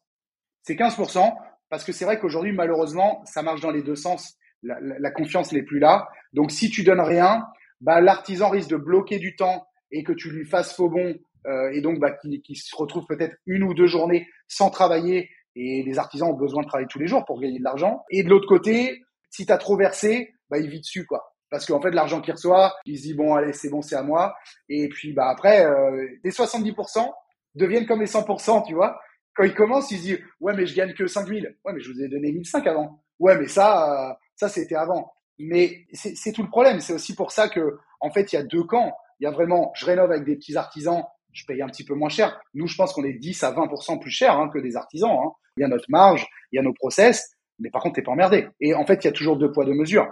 [0.64, 1.34] C'est 15%
[1.70, 5.64] parce que c'est vrai qu'aujourd'hui, malheureusement, ça marche dans les deux sens la, confiance n'est
[5.64, 6.08] plus là.
[6.34, 7.46] Donc si tu donnes rien,
[7.82, 11.16] bah, l'artisan risque de bloquer du temps et que tu lui fasses faux bon
[11.48, 15.84] euh, et donc bah, qui, se retrouve peut-être une ou deux journées sans travailler et
[15.84, 18.04] les artisans ont besoin de travailler tous les jours pour gagner de l'argent.
[18.10, 21.34] Et de l'autre côté, si tu as trop versé, bah, il vit dessus quoi.
[21.50, 24.02] Parce qu'en fait, l'argent qu'il reçoit, il se dit bon allez c'est bon c'est à
[24.02, 24.36] moi.
[24.70, 27.08] Et puis bah après, euh, les 70%
[27.54, 29.00] deviennent comme les 100%, tu vois.
[29.36, 31.56] Quand il commence, il se dit ouais mais je gagne que 5000.
[31.64, 33.04] Ouais mais je vous ai donné 1005 avant.
[33.20, 35.14] Ouais mais ça, euh, ça, c'était avant.
[35.40, 36.80] Mais c'est tout le problème.
[36.80, 38.94] C'est aussi pour ça que, en fait, il y a deux camps.
[39.20, 41.96] Il y a vraiment, je rénove avec des petits artisans, je paye un petit peu
[41.96, 42.40] moins cher.
[42.54, 45.12] Nous, je pense qu'on est 10 à 20% plus cher hein, que des artisans.
[45.12, 45.32] Hein.
[45.58, 48.12] Il y a notre marge, il y a nos process, mais par contre, t'es pas
[48.12, 48.48] emmerdé.
[48.60, 50.08] Et en fait, il y a toujours deux poids, deux mesures.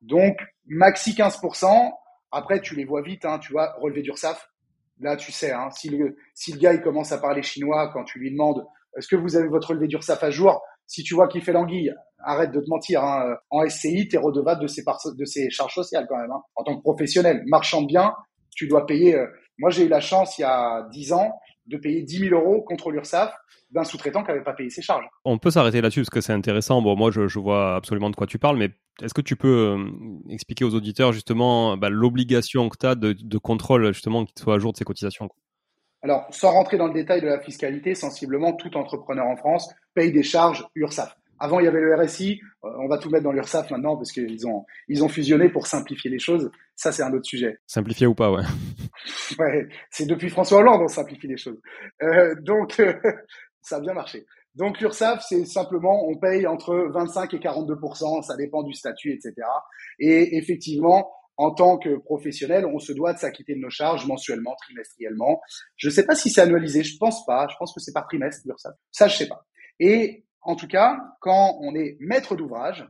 [0.00, 1.92] Donc, maxi 15%,
[2.30, 4.50] Après, tu les vois vite, hein, tu vois, relever d'URSAF.
[5.00, 8.18] Là, tu sais, si, le, si le gars il commence à parler chinois quand tu
[8.18, 8.66] lui demandes
[8.96, 10.62] est-ce que vous avez votre relevé d'URSAF à jour?
[10.88, 13.04] Si tu vois qu'il fait l'anguille, arrête de te mentir.
[13.04, 13.36] Hein.
[13.50, 16.32] En SCI, tu es redevable de ses, charges sociales quand même.
[16.32, 16.42] Hein.
[16.56, 18.14] En tant que professionnel, marchand bien,
[18.56, 19.14] tu dois payer.
[19.14, 19.26] Euh,
[19.58, 21.32] moi, j'ai eu la chance il y a 10 ans
[21.66, 23.34] de payer 10 000 euros contre l'URSSAF
[23.70, 25.04] d'un sous-traitant qui n'avait pas payé ses charges.
[25.26, 26.80] On peut s'arrêter là-dessus parce que c'est intéressant.
[26.80, 28.70] Bon, moi, je, vois absolument de quoi tu parles, mais
[29.02, 33.38] est-ce que tu peux euh, expliquer aux auditeurs justement bah, l'obligation que tu as de,
[33.38, 35.28] contrôle, justement, qu'il soit à jour de ses cotisations
[36.02, 40.12] Alors, sans rentrer dans le détail de la fiscalité, sensiblement, tout entrepreneur en France paye
[40.12, 41.16] des charges URSSAF.
[41.40, 42.40] Avant, il y avait le RSI.
[42.64, 45.66] Euh, on va tout mettre dans l'URSSAF maintenant parce qu'ils ont, ils ont fusionné pour
[45.66, 46.50] simplifier les choses.
[46.74, 47.58] Ça, c'est un autre sujet.
[47.66, 48.42] Simplifier ou pas, ouais.
[49.38, 51.60] ouais, c'est depuis François Hollande on simplifie les choses.
[52.02, 52.80] Euh, donc,
[53.62, 54.26] ça a bien marché.
[54.54, 59.34] Donc l'URSSAF, c'est simplement, on paye entre 25 et 42% ça dépend du statut, etc.
[60.00, 64.54] Et effectivement, en tant que professionnel, on se doit de s'acquitter de nos charges mensuellement,
[64.56, 65.40] trimestriellement.
[65.76, 67.46] Je ne sais pas si c'est annualisé, je pense pas.
[67.48, 68.74] Je pense que c'est par trimestre l'URSSAF.
[68.90, 69.46] Ça, je sais pas.
[69.78, 72.86] Et en tout cas, quand on est maître d'ouvrage,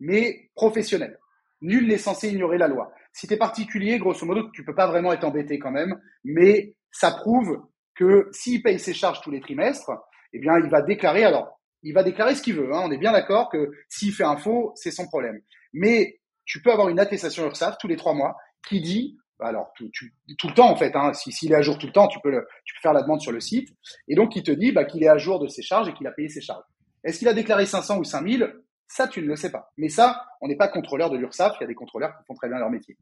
[0.00, 1.16] mais professionnel.
[1.60, 2.92] Nul n'est censé ignorer la loi.
[3.12, 6.74] Si tu es particulier, grosso modo, tu peux pas vraiment être embêté quand même, mais
[6.90, 7.62] ça prouve
[7.94, 9.92] que s'il paye ses charges tous les trimestres,
[10.32, 12.74] eh bien, il va déclarer, alors, il va déclarer ce qu'il veut.
[12.74, 12.82] Hein.
[12.84, 15.40] On est bien d'accord que s'il fait un faux, c'est son problème.
[15.72, 18.36] Mais tu peux avoir une attestation URSAF tous les trois mois
[18.68, 21.86] qui dit, bah, alors tout, le temps en fait, hein, s'il est à jour tout
[21.86, 22.44] le temps, tu peux,
[22.80, 23.68] faire la demande sur le site,
[24.08, 26.06] et donc il te dit bah, qu'il est à jour de ses charges et qu'il
[26.06, 26.64] a payé ses charges.
[27.04, 28.54] Est-ce qu'il a déclaré 500 ou 5000
[28.86, 29.72] Ça, tu ne le sais pas.
[29.76, 32.34] Mais ça, on n'est pas contrôleur de l'URSSAF, il y a des contrôleurs qui font
[32.34, 32.96] très bien leur métier.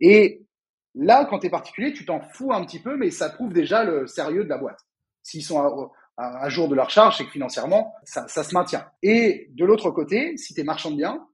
[0.00, 0.42] Et
[0.96, 3.84] là, quand tu es particulier, tu t'en fous un petit peu, mais ça prouve déjà
[3.84, 4.80] le sérieux de la boîte.
[5.22, 8.86] S'ils sont à, jour de leur charge, c'est que financièrement, ça, ça se maintient.
[9.02, 11.24] Et de l'autre côté, si tu es marchand de biens,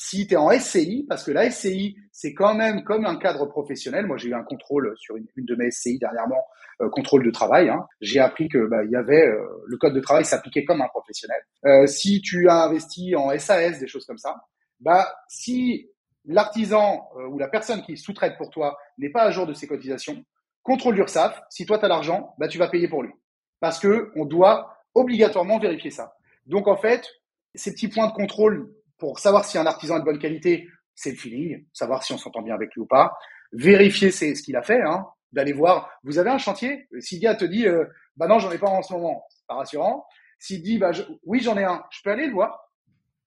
[0.00, 3.44] si tu es en SCI, parce que la SCI, c'est quand même comme un cadre
[3.44, 4.06] professionnel.
[4.06, 6.42] Moi, j'ai eu un contrôle sur une, de mes SCI dernièrement,
[6.80, 7.68] euh, contrôle de travail.
[7.68, 7.86] Hein.
[8.00, 10.88] J'ai appris que bah, il y avait euh, le code de travail s'appliquait comme un
[10.88, 11.36] professionnel.
[11.66, 14.40] Euh, si tu as investi en SAS, des choses comme ça,
[14.80, 15.90] bah si
[16.24, 20.24] l'artisan ou la personne qui sous-traite pour toi n'est pas à jour de ses cotisations,
[20.62, 21.42] contrôle l'URSSAF.
[21.50, 23.12] Si toi tu as l'argent, bah tu vas payer pour lui,
[23.60, 26.14] parce que on doit obligatoirement vérifier ça.
[26.46, 27.06] Donc en fait,
[27.54, 31.10] ces petits points de contrôle pour savoir si un artisan est de bonne qualité, c'est
[31.10, 33.16] le feeling, savoir si on s'entend bien avec lui ou pas.
[33.52, 35.90] Vérifier c'est ce qu'il a fait, hein, d'aller voir.
[36.04, 37.84] Vous avez un chantier Si le gars te dit, euh,
[38.16, 40.06] bah non, j'en ai pas en ce moment, c'est pas rassurant.
[40.38, 40.92] S'il dit, bah
[41.24, 42.70] oui, j'en ai un, je peux aller le voir.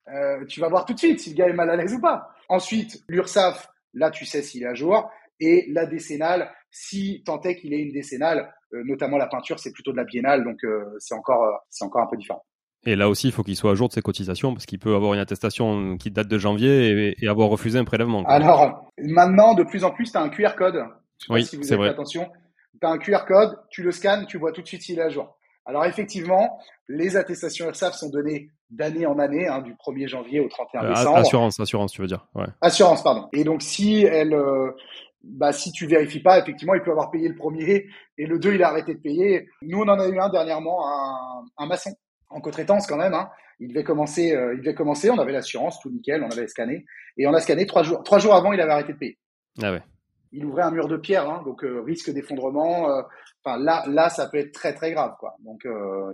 [0.10, 2.00] Euh, tu vas voir tout de suite si le gars est mal à l'aise ou
[2.00, 2.30] pas.
[2.48, 5.10] Ensuite, l'URSAF, là, tu sais s'il est à jour.
[5.40, 9.72] Et la décennale, si tant est qu'il ait une décennale, euh, notamment la peinture, c'est
[9.72, 10.60] plutôt de la biennale, donc
[11.00, 12.44] c'est encore, c'est encore un peu différent.
[12.86, 14.96] Et là aussi, il faut qu'il soit à jour de ses cotisations parce qu'il peut
[14.96, 18.24] avoir une attestation qui date de janvier et, avoir refusé un prélèvement.
[18.26, 20.84] Alors, maintenant, de plus en plus, tu as un QR code.
[21.30, 22.30] oui, si vous avez attention.
[22.82, 25.04] Tu as un QR code, tu le scannes, tu vois tout de suite s'il est
[25.04, 25.38] à jour.
[25.66, 26.60] Alors effectivement,
[26.90, 30.90] les attestations URSAF sont données d'année en année, hein, du 1er janvier au 31 euh,
[30.90, 31.18] décembre.
[31.18, 32.28] Assurance, assurance, tu veux dire.
[32.36, 32.48] Ouais.
[32.60, 33.30] Assurance, pardon.
[33.32, 34.72] Et donc si elle, euh,
[35.24, 37.86] bah si tu vérifies pas, effectivement, il peut avoir payé le premier
[38.18, 39.48] et le 2, il a arrêté de payer.
[39.62, 41.92] Nous, on en a eu un dernièrement, un, un maçon
[42.34, 43.14] en co-traitance quand même.
[43.14, 43.30] Hein.
[43.60, 45.10] Il devait commencer, euh, il devait commencer.
[45.10, 46.86] On avait l'assurance, tout nickel, on avait scanné
[47.18, 48.04] et on a scanné trois jours.
[48.04, 49.18] Trois jours avant, il avait arrêté de payer.
[49.62, 49.82] Ah ouais.
[50.32, 52.90] Il ouvrait un mur de pierre, hein, donc euh, risque d'effondrement.
[52.90, 53.04] Euh,
[53.46, 55.36] enfin là, là, ça peut être très très grave, quoi.
[55.46, 55.66] Donc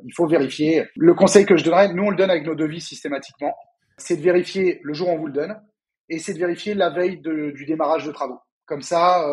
[0.03, 0.86] il faut vérifier.
[0.97, 3.55] Le conseil que je donnerais, nous on le donne avec nos devis systématiquement,
[3.97, 5.61] c'est de vérifier le jour où on vous le donne
[6.09, 8.39] et c'est de vérifier la veille du démarrage de travaux.
[8.65, 9.26] Comme ça,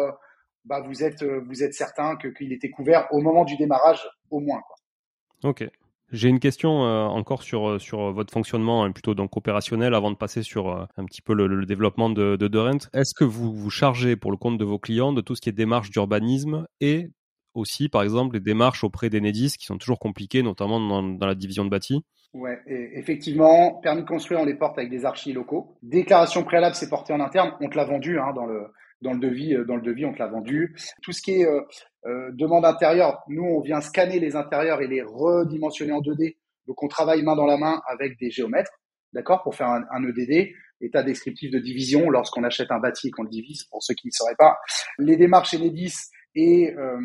[0.65, 4.39] bah, vous êtes vous êtes certain que qu'il était couvert au moment du démarrage au
[4.39, 4.61] moins.
[4.61, 5.51] Quoi.
[5.51, 5.65] Ok.
[6.13, 10.13] J'ai une question euh, encore sur, euh, sur votre fonctionnement, hein, plutôt donc opérationnel, avant
[10.13, 12.57] de passer sur euh, un petit peu le, développement de, de.
[12.95, 15.49] Est-ce que vous vous chargez pour le compte de vos clients de tout ce qui
[15.49, 17.11] est démarche d'urbanisme et
[17.55, 21.27] aussi, par exemple, les démarches auprès des NEDIS qui sont toujours compliquées, notamment dans, dans
[21.27, 22.05] la division de bâti?
[22.35, 25.77] Ouais, effectivement, permis de construire, on les porte avec des archis locaux.
[25.83, 27.53] Déclaration préalable, c'est porté en interne.
[27.61, 28.67] On te l'a vendu hein, dans le
[29.03, 30.77] dans le devis, dans le devis, on te l'a vendu.
[31.03, 35.03] Tout ce qui est euh, demande intérieure, nous, on vient scanner les intérieurs et les
[35.03, 36.37] redimensionner en 2D.
[36.67, 38.73] Donc, on travaille main dans la main avec des géomètres,
[39.13, 43.11] d'accord, pour faire un, un EDD, état descriptif de division, lorsqu'on achète un bâti et
[43.11, 44.59] qu'on le divise, pour ceux qui ne sauraient pas.
[44.99, 45.95] Les démarches Enedis
[46.35, 47.01] et euh,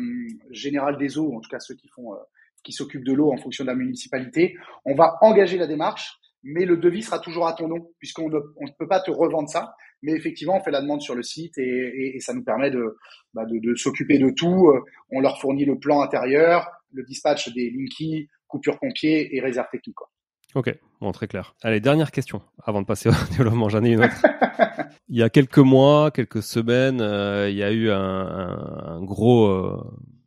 [0.50, 2.18] Général des Eaux, en tout cas ceux qui font, euh,
[2.62, 6.64] qui s'occupent de l'eau en fonction de la municipalité, on va engager la démarche, mais
[6.64, 9.48] le devis sera toujours à ton nom, puisqu'on ne, on ne peut pas te revendre
[9.48, 9.74] ça.
[10.02, 12.96] Mais effectivement, on fait la demande sur le site et, et, ça nous permet de,
[13.34, 14.68] bah de, de s'occuper de tout.
[14.68, 14.80] Euh,
[15.10, 19.94] on leur fournit le plan intérieur, le dispatch des linkies, coupure pompier et réserve technique.
[19.94, 20.10] Quoi.
[20.54, 21.54] Ok, bon, très clair.
[21.62, 23.68] Allez, dernière question avant de passer au développement.
[23.68, 24.22] J'en ai une autre.
[25.08, 29.46] il y a quelques mois, quelques semaines, euh, il y a eu un, un, gros
[29.46, 29.80] euh,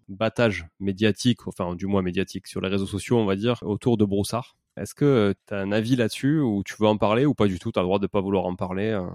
[0.07, 4.05] battage médiatique, enfin du moins médiatique, sur les réseaux sociaux, on va dire, autour de
[4.05, 4.55] Broussard.
[4.78, 7.59] Est-ce que tu as un avis là-dessus ou tu veux en parler ou pas du
[7.59, 7.71] tout?
[7.71, 9.05] Tu as le droit de pas vouloir en parler euh?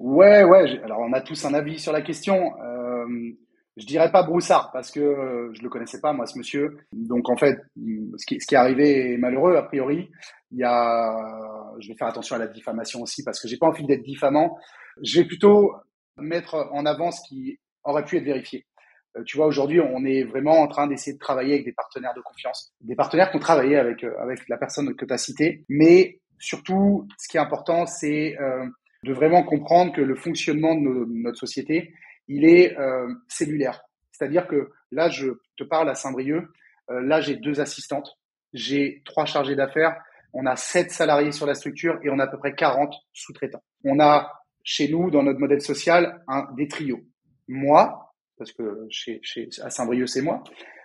[0.00, 0.80] Ouais, ouais.
[0.82, 2.58] Alors on a tous un avis sur la question.
[2.62, 3.06] Euh,
[3.76, 6.78] je dirais pas Broussard parce que euh, je le connaissais pas moi ce monsieur.
[6.92, 10.10] Donc en fait, ce qui, ce qui est arrivé est malheureux a priori.
[10.52, 11.14] Il y a,
[11.80, 14.56] je vais faire attention à la diffamation aussi parce que j'ai pas envie d'être diffamant.
[15.02, 15.74] Je vais plutôt
[16.16, 18.66] mettre en avant ce qui aurait pu être vérifié.
[19.16, 22.14] Euh, tu vois, aujourd'hui, on est vraiment en train d'essayer de travailler avec des partenaires
[22.14, 25.18] de confiance, des partenaires qui ont travaillé avec euh, avec la personne que tu as
[25.18, 25.64] citée.
[25.68, 28.66] Mais surtout, ce qui est important, c'est euh,
[29.04, 31.94] de vraiment comprendre que le fonctionnement de, notre société,
[32.28, 33.82] il est euh, cellulaire.
[34.12, 36.46] C'est-à-dire que là, je te parle à Saint-Brieuc.
[36.90, 38.18] Euh, là, j'ai deux assistantes,
[38.52, 39.96] j'ai trois chargés d'affaires,
[40.32, 43.62] on a sept salariés sur la structure et on a à peu près 40 sous-traitants.
[43.84, 44.32] On a
[44.62, 47.00] chez nous, dans notre modèle social, un, des trios.
[47.48, 50.44] Moi, parce que chez, chez à Saint-Brieuc, c'est moi.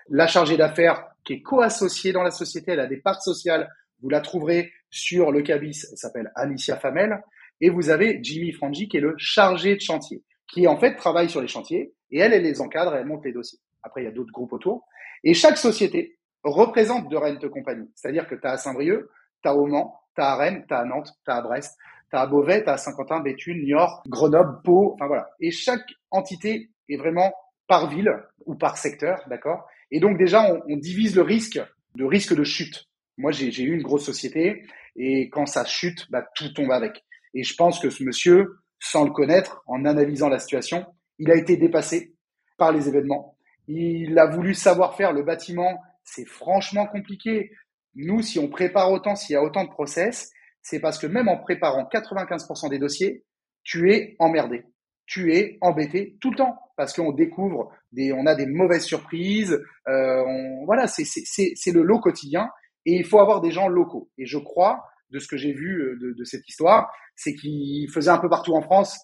[0.09, 3.69] La chargée d'affaires qui est co-associée dans la société, elle a des parts sociales.
[4.01, 5.85] Vous la trouverez sur le cabis.
[5.91, 7.21] Elle s'appelle Alicia Famel.
[7.61, 11.29] Et vous avez Jimmy Frangi qui est le chargé de chantier qui en fait travaille
[11.29, 13.59] sur les chantiers et elle, elle les encadre et elle monte les dossiers.
[13.83, 14.87] Après, il y a d'autres groupes autour.
[15.23, 17.89] Et chaque société représente de Rent Compagnie.
[17.95, 19.09] C'est-à-dire que tu as à Saint-Brieuc,
[19.41, 21.41] tu as au Mans, tu as à Rennes, tu as à Nantes, tu as à
[21.41, 21.77] Brest,
[22.09, 25.29] tu as à Beauvais, tu as à Saint-Quentin, Béthune, Niort, Grenoble, Pau, enfin voilà.
[25.39, 27.33] Et chaque entité est vraiment
[27.67, 28.11] par ville
[28.45, 29.65] ou par secteur, d'accord?
[29.91, 31.59] Et donc déjà, on, on, divise le risque
[31.95, 32.85] de risque de chute.
[33.17, 37.03] Moi, j'ai eu une grosse société et quand ça chute, bah, tout tombe avec.
[37.35, 40.85] Et je pense que ce monsieur, sans le connaître, en analysant la situation.
[41.19, 42.15] Il a été dépassé
[42.57, 43.37] par les événements.
[43.67, 45.81] Il a voulu savoir faire le bâtiment.
[46.03, 47.51] C'est franchement compliqué.
[47.95, 50.31] Nous, si on prépare autant, s'il y a autant de process,
[50.61, 53.23] c'est parce que même en préparant 95% des dossiers,
[53.63, 54.63] tu es emmerdé.
[55.05, 59.61] Tu es embêté tout le temps parce qu'on découvre des, on a des mauvaises surprises.
[59.87, 60.23] Euh,
[60.65, 62.49] voilà, c'est le lot quotidien
[62.85, 64.09] et il faut avoir des gens locaux.
[64.17, 64.83] Et je crois
[65.15, 68.29] de ce que j'ai vu euh, de, de, cette histoire, c'est qu'il faisait un peu
[68.29, 68.99] partout en France.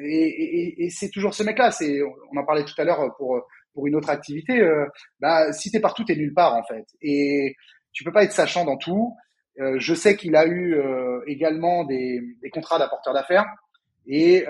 [0.00, 1.70] Et, et, et c'est toujours ce mec-là.
[1.70, 3.42] C'est, on en parlait tout à l'heure pour
[3.74, 4.60] pour une autre activité.
[4.60, 4.86] Euh,
[5.20, 6.86] bah, si t'es partout, t'es nulle part en fait.
[7.02, 7.56] Et
[7.92, 9.14] tu peux pas être sachant dans tout.
[9.60, 13.44] Euh, je sais qu'il a eu euh, également des, des contrats d'apporteur d'affaires
[14.06, 14.44] et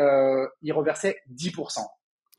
[0.62, 1.79] il reversait 10%.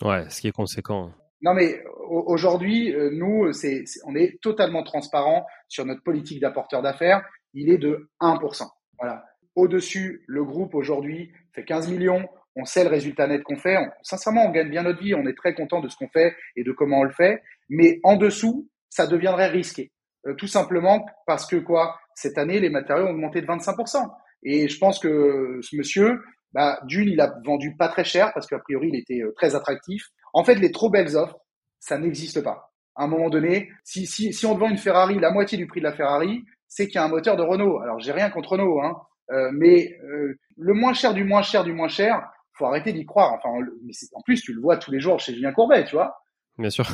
[0.03, 1.11] Ouais, ce qui est conséquent.
[1.41, 7.69] Non mais aujourd'hui, nous, c'est, on est totalement transparent sur notre politique d'apporteur d'affaires il
[7.69, 8.67] est de 1%.
[8.99, 9.25] Voilà.
[9.55, 12.27] Au-dessus, le groupe aujourd'hui fait 15 millions.
[12.55, 13.77] On sait le résultat net qu'on fait.
[14.03, 15.15] sincèrement, on gagne bien notre vie.
[15.15, 17.41] On est très content de ce qu'on fait et de comment on le fait.
[17.69, 19.91] Mais en dessous, ça deviendrait risqué.
[20.27, 21.97] Euh, tout simplement parce que quoi?
[22.13, 24.09] Cette année, les matériaux ont augmenté de 25%.
[24.43, 26.21] Et je pense que ce monsieur,
[26.53, 29.55] bah, d'une, il a vendu pas très cher parce qu'a priori, il était euh, très
[29.55, 30.03] attractif.
[30.33, 31.37] En fait, les trop belles offres,
[31.79, 32.71] ça n'existe pas.
[32.95, 35.81] À un moment donné, si, si, si on vend une Ferrari la moitié du prix
[35.81, 36.45] de la Ferrari,
[36.75, 37.79] c'est qu'il y a un moteur de Renault.
[37.79, 38.97] Alors j'ai rien contre Renault, hein,
[39.31, 42.21] euh, mais euh, le moins cher du moins cher du moins cher,
[42.51, 43.33] faut arrêter d'y croire.
[43.33, 43.49] Enfin,
[44.13, 46.17] en plus tu le vois tous les jours chez Julien Courbet, tu vois.
[46.57, 46.85] Bien sûr.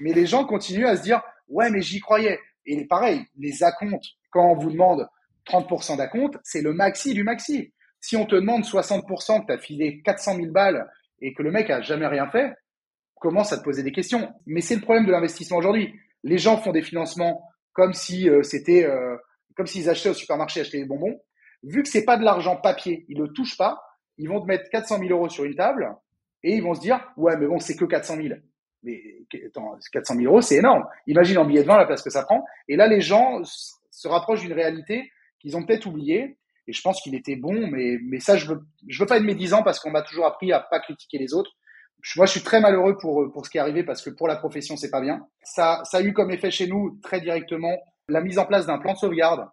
[0.00, 2.38] Mais les gens continuent à se dire ouais mais j'y croyais.
[2.66, 5.08] Et pareil, les acomptes, quand on vous demande
[5.46, 7.72] 30% d'acompte, c'est le maxi du maxi.
[8.00, 10.86] Si on te demande 60% que tu as filé 400 000 balles
[11.22, 12.52] et que le mec a jamais rien fait,
[13.18, 14.30] commence à te poser des questions.
[14.44, 15.94] Mais c'est le problème de l'investissement aujourd'hui.
[16.22, 19.16] Les gens font des financements comme si euh, c'était euh,
[19.54, 21.20] comme s'ils achetaient au supermarché, achetaient des bonbons.
[21.62, 23.82] Vu que c'est pas de l'argent papier, ils le touchent pas,
[24.16, 25.94] ils vont te mettre 400 000 euros sur une table
[26.42, 28.28] et ils vont se dire ouais mais bon c'est que 400 000.
[28.82, 29.00] Mais
[29.46, 30.84] attends, 400 000 euros c'est énorme.
[31.06, 32.44] Imagine en billet de vin la place que ça prend.
[32.68, 35.10] Et là les gens se rapprochent d'une réalité
[35.40, 36.38] qu'ils ont peut-être oubliée.
[36.66, 39.24] Et je pense qu'il était bon, mais mais ça je veux je veux pas être
[39.24, 41.52] médisant parce qu'on m'a toujours appris à pas critiquer les autres
[42.16, 44.36] moi, je suis très malheureux pour, pour ce qui est arrivé parce que pour la
[44.36, 45.26] profession, c'est pas bien.
[45.42, 47.76] Ça, ça a eu comme effet chez nous, très directement,
[48.08, 49.46] la mise en place d'un plan de sauvegarde.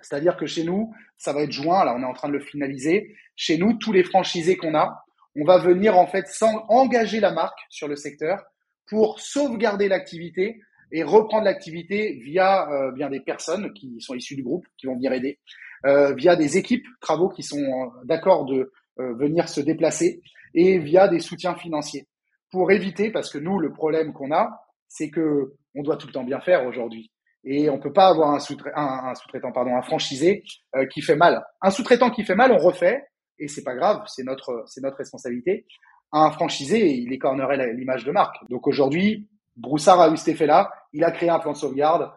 [0.00, 2.40] C'est-à-dire que chez nous, ça va être juin, là, on est en train de le
[2.40, 3.14] finaliser.
[3.36, 5.04] Chez nous, tous les franchisés qu'on a,
[5.36, 8.44] on va venir, en fait, sans engager la marque sur le secteur
[8.86, 10.60] pour sauvegarder l'activité
[10.92, 14.94] et reprendre l'activité via euh, bien des personnes qui sont issues du groupe, qui vont
[14.94, 15.38] venir aider,
[15.86, 20.22] euh, via des équipes travaux qui sont euh, d'accord de euh, venir se déplacer
[20.54, 22.06] et via des soutiens financiers
[22.50, 26.12] pour éviter, parce que nous, le problème qu'on a, c'est que on doit tout le
[26.12, 27.10] temps bien faire aujourd'hui.
[27.42, 30.44] Et on peut pas avoir un sous-traitant, un, pardon, un franchisé
[30.76, 31.44] euh, qui fait mal.
[31.60, 33.02] Un sous-traitant qui fait mal, on refait,
[33.38, 35.66] et c'est pas grave, c'est notre, c'est notre responsabilité.
[36.12, 38.36] Un franchisé, il écornerait l'image de marque.
[38.48, 40.72] Donc aujourd'hui, Broussard a eu cet effet-là.
[40.92, 42.10] Il a créé un plan de sauvegarde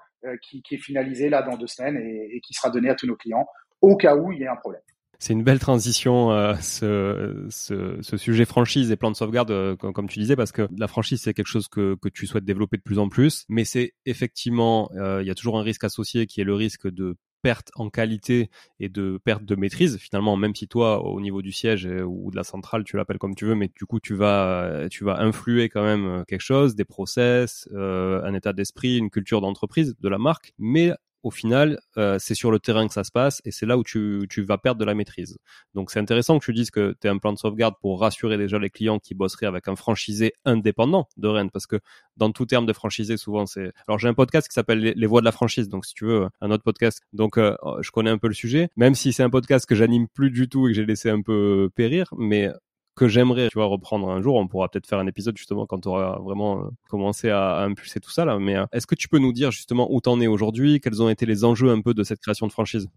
[0.44, 3.08] qui, qui, est finalisé là dans deux semaines et, et qui sera donné à tous
[3.08, 3.48] nos clients
[3.82, 4.82] au cas où il y ait un problème.
[5.20, 10.20] C'est une belle transition, euh, ce, sujet franchise et plan de sauvegarde, euh, comme, tu
[10.20, 12.99] disais, parce que la franchise, c'est quelque chose que, que tu souhaites développer de plus
[12.99, 16.43] en plus, mais c'est effectivement, euh, il y a toujours un risque associé qui est
[16.43, 18.49] le risque de perte en qualité
[18.80, 22.36] et de perte de maîtrise finalement même si toi au niveau du siège ou de
[22.36, 25.70] la centrale tu l'appelles comme tu veux mais du coup tu vas tu vas influer
[25.70, 30.53] quand même quelque chose des process un état d'esprit une culture d'entreprise de la marque.
[30.57, 30.93] Mais
[31.28, 33.84] au final, euh, c'est sur le terrain que ça se passe et c'est là où
[33.84, 35.38] tu, vas perdre de la maîtrise.
[35.73, 38.38] Donc c'est intéressant que tu dises que tu as un plan de sauvegarde pour rassurer
[38.38, 41.82] déjà les clients qui bosseraient avec un franchisé indépendant de Rennes parce que
[42.15, 43.73] dans tout terme de franchisé, souvent c'est...
[43.89, 46.30] Alors j'ai un podcast qui s'appelle les, voix de la franchise, donc si tu veux,
[46.39, 47.01] un autre podcast.
[47.11, 50.07] Donc euh, je connais un peu le sujet, même si c'est un podcast que j'anime
[50.07, 52.51] plus du tout et que j'ai laissé un peu périr, mais
[52.98, 54.36] que j'aimerais, tu vois, reprendre un jour.
[54.36, 58.00] On pourra peut-être faire un épisode justement quand tu auras vraiment euh, commencé à, impulser
[58.00, 58.38] tout ça là.
[58.39, 60.82] Mais euh, est-ce que tu peux nous dire justement où t'en es aujourd'hui?
[60.82, 62.89] Quels ont été les enjeux un peu de cette création de franchise?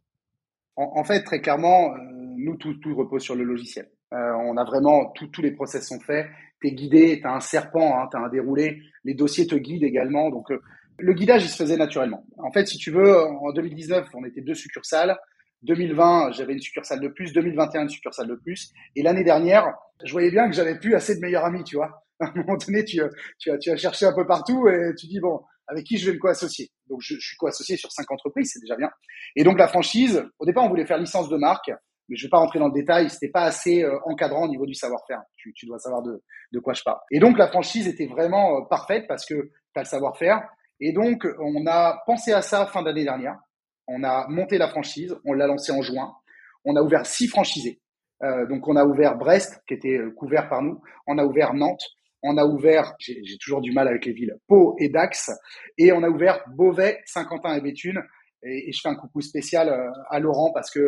[0.77, 1.99] En, fait, très clairement, euh,
[2.37, 3.91] nous tout, tout repose sur le logiciel.
[4.13, 6.27] on a vraiment tous les process sont faits.
[6.63, 8.81] T'es guidé, t'as un serpent, hein, t'as un déroulé.
[9.05, 10.31] Les dossiers te guident également.
[10.31, 10.49] Donc
[10.99, 12.25] le guidage, il se faisait naturellement.
[12.39, 15.19] En fait, si tu veux, en 2019, on était deux succursales.
[15.63, 18.73] 2020, j'avais une succursale de plus, 2021, une succursale de plus.
[18.97, 22.03] Et l'année dernière, je voyais bien que j'avais plus assez de meilleurs amis, tu vois.
[22.21, 23.01] À un moment donné, tu,
[23.39, 26.07] tu, as, tu as cherché un peu partout et tu dis, bon, avec qui je
[26.07, 26.71] vais me co-associer?
[26.89, 28.91] Donc, je, je suis co-associé sur cinq entreprises, c'est déjà bien.
[29.37, 31.71] Et donc, la franchise, au départ, on voulait faire licence de marque,
[32.09, 34.67] mais je vais pas rentrer dans le détail, c'était pas assez euh, encadrant au niveau
[34.67, 35.23] du savoir-faire.
[35.37, 36.99] Tu, tu, dois savoir de, de quoi je parle.
[37.11, 40.43] Et donc, la franchise était vraiment euh, parfaite parce que tu as le savoir-faire.
[40.81, 43.39] Et donc, on a pensé à ça fin d'année dernière.
[43.93, 46.15] On a monté la franchise, on l'a lancée en juin.
[46.65, 47.81] On a ouvert six franchisés.
[48.23, 50.81] Euh, donc on a ouvert Brest, qui était euh, couvert par nous.
[51.09, 51.85] On a ouvert Nantes.
[52.23, 55.33] On a ouvert, j'ai toujours du mal avec les villes, Pau et Dax.
[55.77, 58.01] Et on a ouvert Beauvais, Saint-Quentin et Béthune.
[58.43, 60.81] Et, je fais un coucou spécial euh, à Laurent parce que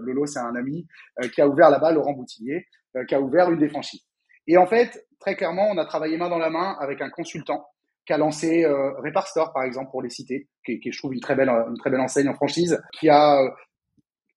[0.00, 0.86] Lolo, c'est un ami
[1.32, 2.66] qui a ouvert là-bas, Laurent Boutillier,
[3.08, 4.04] qui a ouvert une des franchises.
[4.46, 7.64] Et en fait, très clairement, on a travaillé main dans la main avec un consultant
[8.06, 11.14] qui a lancé euh, Repar Store, par exemple, pour les citer, qui, qui je trouve
[11.14, 13.50] une très belle, une très belle enseigne en franchise, qui a euh,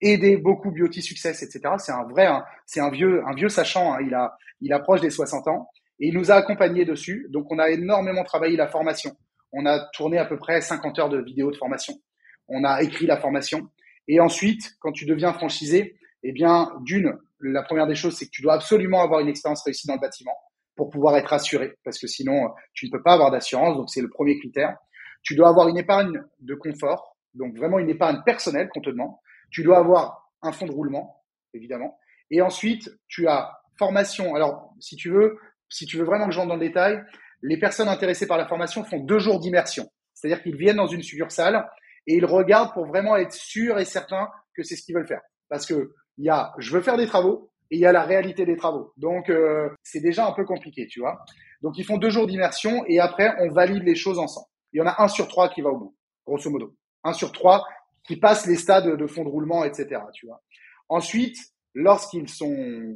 [0.01, 1.76] aidé beaucoup Beauty Success, etc.
[1.78, 2.28] C'est un vrai,
[2.65, 3.93] c'est un vieux, un vieux sachant.
[3.93, 3.99] Hein.
[4.05, 7.28] Il a, il approche des 60 ans et il nous a accompagnés dessus.
[7.30, 9.11] Donc, on a énormément travaillé la formation.
[9.51, 11.93] On a tourné à peu près 50 heures de vidéos de formation.
[12.47, 13.70] On a écrit la formation.
[14.07, 18.32] Et ensuite, quand tu deviens franchisé, eh bien, d'une, la première des choses, c'est que
[18.32, 20.38] tu dois absolument avoir une expérience réussie dans le bâtiment
[20.78, 24.01] pour pouvoir être assuré, parce que sinon, tu ne peux pas avoir d'assurance, donc c'est
[24.01, 24.78] le premier critère.
[25.23, 29.15] Tu dois avoir une épargne de confort, donc vraiment une épargne personnelle qu'on te demande.
[29.49, 31.23] Tu dois avoir un fonds de roulement,
[31.53, 31.97] évidemment.
[32.30, 34.36] Et ensuite, tu as formation.
[34.36, 35.38] Alors, si tu veux,
[35.69, 37.03] si tu veux vraiment que je rentre dans le détail,
[37.41, 39.89] les personnes intéressées par la formation font deux jours d'immersion.
[40.13, 41.67] C'est-à-dire qu'ils viennent dans une succursale
[42.07, 45.21] et ils regardent pour vraiment être sûrs et certains que c'est ce qu'ils veulent faire.
[45.49, 48.03] Parce que il y a, je veux faire des travaux, et il y a la
[48.03, 48.93] réalité des travaux.
[48.97, 51.20] Donc euh, c'est déjà un peu compliqué, tu vois.
[51.61, 54.47] Donc ils font deux jours d'immersion et après on valide les choses ensemble.
[54.74, 55.95] Il y en a un sur trois qui va au bout,
[56.26, 56.76] grosso modo.
[57.03, 57.65] Un sur trois
[58.03, 60.01] qui passe les stades de fond de roulement, etc.
[60.13, 60.41] Tu vois.
[60.89, 61.38] Ensuite,
[61.74, 62.95] lorsqu'ils sont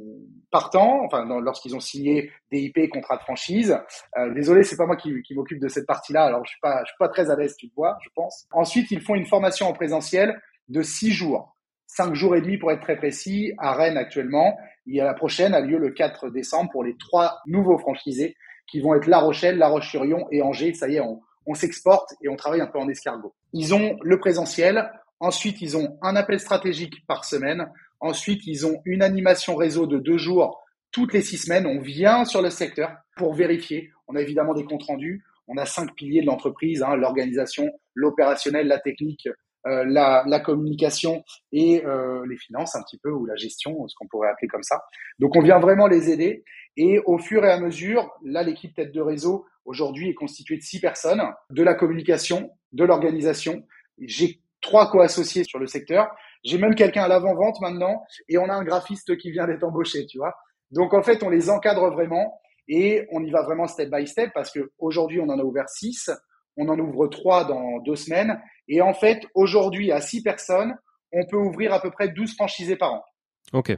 [0.50, 3.78] partants, enfin lorsqu'ils ont signé DIP, contrat de franchise,
[4.18, 6.86] euh, désolé, c'est pas moi qui, m'occupe de cette partie-là, alors je suis pas, je
[6.86, 8.46] suis pas très à l'aise, tu vois, je pense.
[8.50, 11.56] Ensuite, ils font une formation en présentiel de six jours
[11.94, 14.56] cinq jours et demi pour être très précis, à Rennes actuellement.
[14.86, 18.34] Il y a la prochaine a lieu le 4 décembre pour les trois nouveaux franchisés
[18.66, 20.72] qui vont être La Rochelle, La Roche-sur-Yon et Angers.
[20.72, 23.34] Ça y est, on, on s'exporte et on travaille un peu en escargot.
[23.52, 24.90] Ils ont le présentiel.
[25.20, 27.66] Ensuite, ils ont un appel stratégique par semaine.
[28.00, 31.66] Ensuite, ils ont une animation réseau de deux jours toutes les six semaines.
[31.66, 33.90] On vient sur le secteur pour vérifier.
[34.08, 35.22] On a évidemment des comptes rendus.
[35.46, 39.28] On a cinq piliers de l'entreprise, hein, l'organisation, l'opérationnel, la technique,
[39.66, 43.94] euh, la, la, communication et euh, les finances un petit peu ou la gestion, ce
[43.96, 44.82] qu'on pourrait appeler comme ça.
[45.18, 46.44] Donc on vient vraiment les aider
[46.76, 50.62] et au fur et à mesure, là l'équipe tête de réseau aujourd'hui est constituée de
[50.62, 53.64] six personnes, de la communication, de l'organisation.
[53.98, 56.08] J'ai trois co-associés sur le secteur.
[56.44, 60.06] J'ai même quelqu'un à l'avant-vente maintenant et on a un graphiste qui vient d'être embauché,
[60.06, 60.34] tu vois.
[60.70, 64.30] Donc en fait, on les encadre vraiment et on y va vraiment step by step
[64.34, 66.10] parce que aujourd'hui on en a ouvert six,
[66.56, 70.74] on en ouvre trois dans deux semaines et en fait, aujourd'hui, à 6 personnes,
[71.12, 73.04] on peut ouvrir à peu près 12 franchisés par an.
[73.52, 73.76] OK.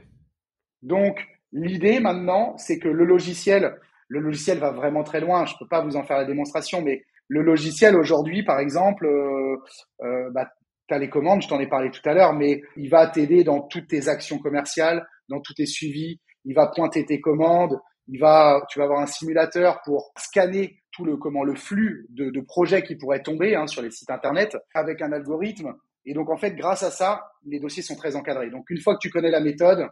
[0.81, 3.75] Donc, l'idée maintenant, c'est que le logiciel,
[4.07, 5.45] le logiciel va vraiment très loin.
[5.45, 9.05] Je ne peux pas vous en faire la démonstration, mais le logiciel aujourd'hui, par exemple,
[9.05, 9.57] euh,
[10.03, 10.49] euh, bah,
[10.87, 13.43] tu as les commandes, je t'en ai parlé tout à l'heure, mais il va t'aider
[13.43, 16.19] dans toutes tes actions commerciales, dans tous tes suivis.
[16.45, 17.79] Il va pointer tes commandes.
[18.07, 22.39] Il va, tu vas avoir un simulateur pour scanner tout le comment le flux de,
[22.41, 25.73] projets qui pourraient tomber hein, sur les sites internet avec un algorithme.
[26.05, 28.49] Et donc en fait, grâce à ça, les dossiers sont très encadrés.
[28.49, 29.89] Donc une fois que tu connais la méthode,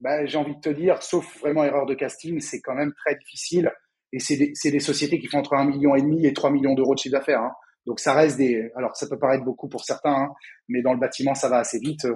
[0.00, 3.14] bah, j'ai envie de te dire, sauf vraiment erreur de casting, c'est quand même très
[3.16, 3.70] difficile.
[4.12, 6.74] Et c'est des, des, sociétés qui font entre un million et demi et 3 millions
[6.74, 7.42] d'euros de chiffre d'affaires.
[7.42, 7.52] Hein.
[7.86, 10.28] Donc ça reste des, alors ça peut paraître beaucoup pour certains, hein,
[10.68, 12.06] mais dans le bâtiment ça va assez vite.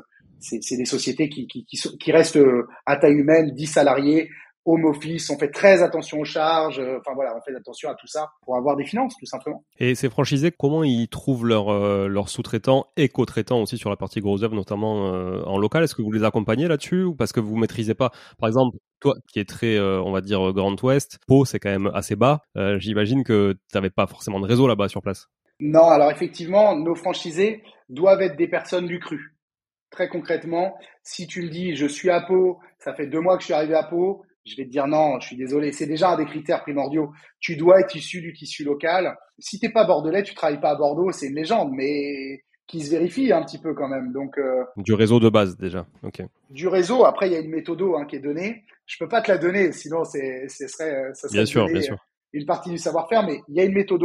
[0.40, 4.28] C'est des sociétés qui, qui, qui, qui restent euh, à taille humaine, 10 salariés,
[4.64, 7.94] home office, on fait très attention aux charges, euh, enfin voilà, on fait attention à
[7.94, 9.64] tout ça pour avoir des finances tout simplement.
[9.78, 13.96] Et ces franchisés, comment ils trouvent leurs euh, leurs sous-traitants et co-traitants aussi sur la
[13.96, 15.82] partie gros œuvre, notamment euh, en local?
[15.82, 18.10] Est-ce que vous les accompagnez là-dessus ou parce que vous maîtrisez pas?
[18.38, 21.90] Par exemple, toi qui es très, on va dire, Grand Ouest, Pau c'est quand même
[21.92, 22.42] assez bas,
[22.76, 25.26] j'imagine que tu n'avais pas forcément de réseau là-bas sur place.
[25.58, 29.34] Non, alors effectivement, nos franchisés doivent être des personnes du cru.
[29.90, 33.42] Très concrètement, si tu me dis je suis à Pau, ça fait deux mois que
[33.42, 35.72] je suis arrivé à Pau, je vais te dire non, je suis désolé.
[35.72, 37.12] C'est déjà un des critères primordiaux.
[37.40, 39.16] Tu dois être issu du tissu local.
[39.38, 42.90] Si t'es pas bordelais, tu travailles pas à Bordeaux, c'est une légende, mais qui se
[42.90, 44.12] vérifie un petit peu quand même.
[44.12, 45.86] Donc euh, du réseau de base déjà.
[46.02, 46.22] Ok.
[46.50, 47.04] Du réseau.
[47.04, 48.64] Après, il y a une méthode hein, qui est donnée.
[48.86, 51.80] Je peux pas te la donner, sinon c'est, ce serait, ça serait bien sûr, bien
[51.80, 51.96] sûr.
[52.32, 53.24] une partie du savoir-faire.
[53.24, 54.02] Mais il y a une méthode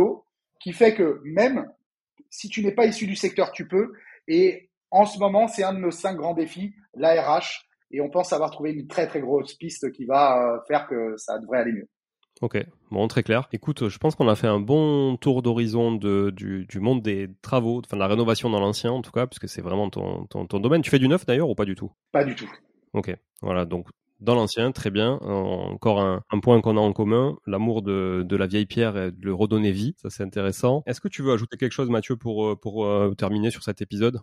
[0.60, 1.66] qui fait que même
[2.30, 3.94] si tu n'es pas issu du secteur, tu peux.
[4.28, 8.34] Et en ce moment, c'est un de nos cinq grands défis, l'ARH et on pense
[8.34, 11.74] avoir trouvé une très très grosse piste qui va euh, faire que ça devrait aller
[11.74, 11.88] mieux.
[12.42, 13.48] Ok, bon, très clair.
[13.52, 16.32] Écoute, je pense qu'on a fait un bon tour d'horizon du,
[16.68, 19.62] du, monde des travaux, enfin de la rénovation dans l'ancien en tout cas, puisque c'est
[19.62, 20.84] vraiment ton, ton, ton, domaine.
[20.84, 21.92] Tu fais du neuf d'ailleurs ou pas du tout?
[22.12, 22.50] Pas du tout.
[22.94, 23.88] Ok, voilà, donc
[24.20, 25.14] dans l'ancien, très bien.
[25.22, 29.12] Encore un, un point qu'on a en commun, l'amour de, de, la vieille pierre et
[29.12, 30.84] de le redonner vie, ça c'est intéressant.
[30.86, 33.82] Est-ce que tu veux ajouter quelque chose Mathieu pour, euh, pour euh, terminer sur cet
[33.82, 34.22] épisode?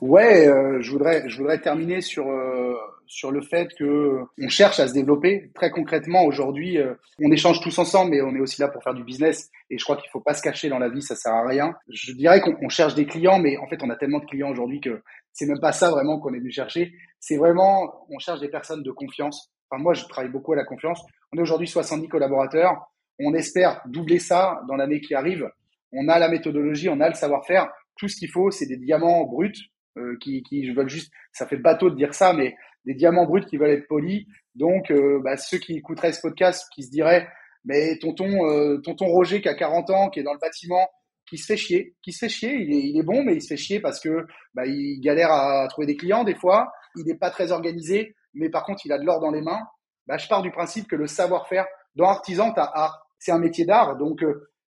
[0.00, 2.74] Ouais, euh, je voudrais je voudrais terminer sur euh,
[3.06, 6.78] sur le fait que on cherche à se développer très concrètement aujourd'hui.
[6.78, 9.50] Euh, on échange tous ensemble, mais on est aussi là pour faire du business.
[9.70, 11.74] Et je crois qu'il faut pas se cacher dans la vie, ça sert à rien.
[11.88, 14.80] Je dirais qu'on cherche des clients, mais en fait on a tellement de clients aujourd'hui
[14.80, 15.00] que
[15.32, 16.92] c'est même pas ça vraiment qu'on est venu chercher.
[17.20, 19.52] C'est vraiment on cherche des personnes de confiance.
[19.70, 21.00] Enfin moi je travaille beaucoup à la confiance.
[21.32, 22.90] On est aujourd'hui 70 collaborateurs.
[23.20, 25.48] On espère doubler ça dans l'année qui arrive.
[25.92, 27.68] On a la méthodologie, on a le savoir-faire.
[27.96, 31.56] Tout ce qu'il faut, c'est des diamants bruts euh, qui, qui veulent juste, ça fait
[31.56, 34.26] bateau de dire ça, mais des diamants bruts qui veulent être polis.
[34.54, 37.28] Donc, euh, bah, ceux qui écouteraient ce podcast, qui se diraient,
[37.64, 40.88] mais tonton, euh, tonton Roger qui a 40 ans, qui est dans le bâtiment,
[41.28, 43.42] qui se fait chier, qui se fait chier, il est, il est bon, mais il
[43.42, 47.04] se fait chier parce que bah, il galère à trouver des clients des fois, il
[47.06, 49.62] n'est pas très organisé, mais par contre il a de l'or dans les mains.
[50.06, 53.64] Bah, je pars du principe que le savoir-faire dans artisan, t'as art, c'est un métier
[53.64, 54.22] d'art, donc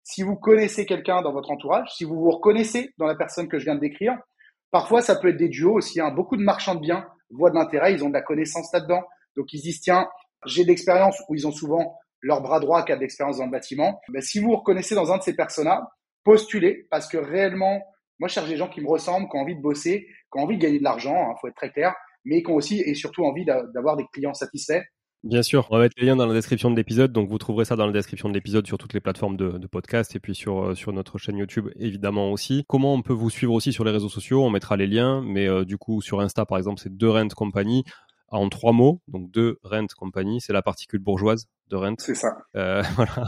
[0.03, 3.57] si vous connaissez quelqu'un dans votre entourage, si vous vous reconnaissez dans la personne que
[3.57, 4.15] je viens de décrire,
[4.71, 6.01] Parfois, ça peut être des duos aussi.
[6.01, 6.11] Hein.
[6.11, 9.03] Beaucoup de marchands de biens voient de l'intérêt, ils ont de la connaissance là-dedans.
[9.35, 10.07] Donc, ils disent, tiens,
[10.45, 13.45] j'ai de l'expérience, où ils ont souvent leur bras droit qui a de l'expérience dans
[13.45, 13.99] le bâtiment.
[14.09, 15.83] Ben, si vous reconnaissez dans un de ces personnages,
[16.23, 17.81] postulez, parce que réellement,
[18.19, 20.43] moi, je cherche des gens qui me ressemblent, qui ont envie de bosser, qui ont
[20.43, 21.93] envie de gagner de l'argent, il hein, faut être très clair,
[22.23, 24.81] mais qui ont aussi et surtout envie d'avoir des clients satisfaits
[25.25, 27.65] Bien sûr, on va mettre les liens dans la description de l'épisode, donc vous trouverez
[27.65, 30.35] ça dans la description de l'épisode sur toutes les plateformes de, de podcast et puis
[30.35, 32.63] sur, euh, sur notre chaîne YouTube évidemment aussi.
[32.67, 34.43] Comment on peut vous suivre aussi sur les réseaux sociaux?
[34.43, 37.27] On mettra les liens, mais euh, du coup sur Insta par exemple c'est deux Rent
[37.29, 37.83] Company
[38.27, 41.95] en trois mots, donc deux Rent Company, c'est la particule bourgeoise de Rent.
[41.97, 42.29] C'est ça.
[42.55, 43.25] Euh, voilà.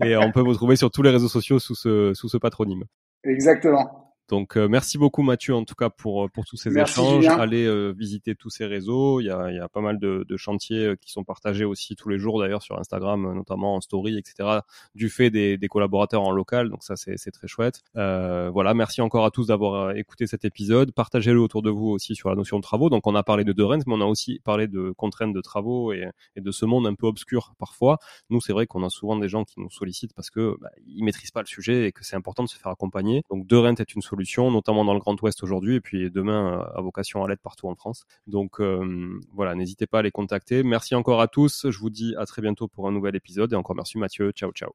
[0.04, 2.84] et on peut vous trouver sur tous les réseaux sociaux sous ce, sous ce patronyme.
[3.24, 4.05] Exactement.
[4.28, 7.26] Donc euh, merci beaucoup Mathieu en tout cas pour euh, pour tous ces échanges.
[7.28, 9.20] Allez euh, visiter tous ces réseaux.
[9.20, 11.94] Il y a, il y a pas mal de, de, chantiers qui sont partagés aussi
[11.94, 14.60] tous les jours d'ailleurs sur Instagram, notamment en story, etc.
[14.94, 16.70] Du fait des, des collaborateurs en local.
[16.70, 17.82] Donc ça c'est très chouette.
[17.94, 20.92] voilà, merci encore à tous d'avoir écouté cet épisode.
[20.92, 22.90] Partagez-le autour de vous aussi sur la notion de travaux.
[22.90, 25.92] Donc on a parlé de Dorens, mais on a aussi parlé de contraintes de travaux
[25.92, 27.98] et, et de ce monde un peu obscur parfois.
[28.30, 31.04] Nous c'est vrai qu'on a souvent des gens qui nous sollicitent parce que bah, ils
[31.04, 33.22] maîtrisent pas le sujet et que c'est important de se faire accompagner.
[33.30, 34.15] Donc Dorent est une solution
[34.50, 37.74] notamment dans le Grand Ouest aujourd'hui, et puis demain à vocation à l'aide partout en
[37.74, 38.04] France.
[38.26, 40.62] Donc euh, voilà, n'hésitez pas à les contacter.
[40.62, 41.66] Merci encore à tous.
[41.68, 44.32] Je vous dis à très bientôt pour un nouvel épisode, et encore merci Mathieu.
[44.32, 44.72] Ciao, ciao.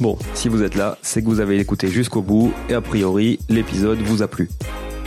[0.00, 3.40] Bon, si vous êtes là, c'est que vous avez écouté jusqu'au bout, et a priori,
[3.48, 4.48] l'épisode vous a plu.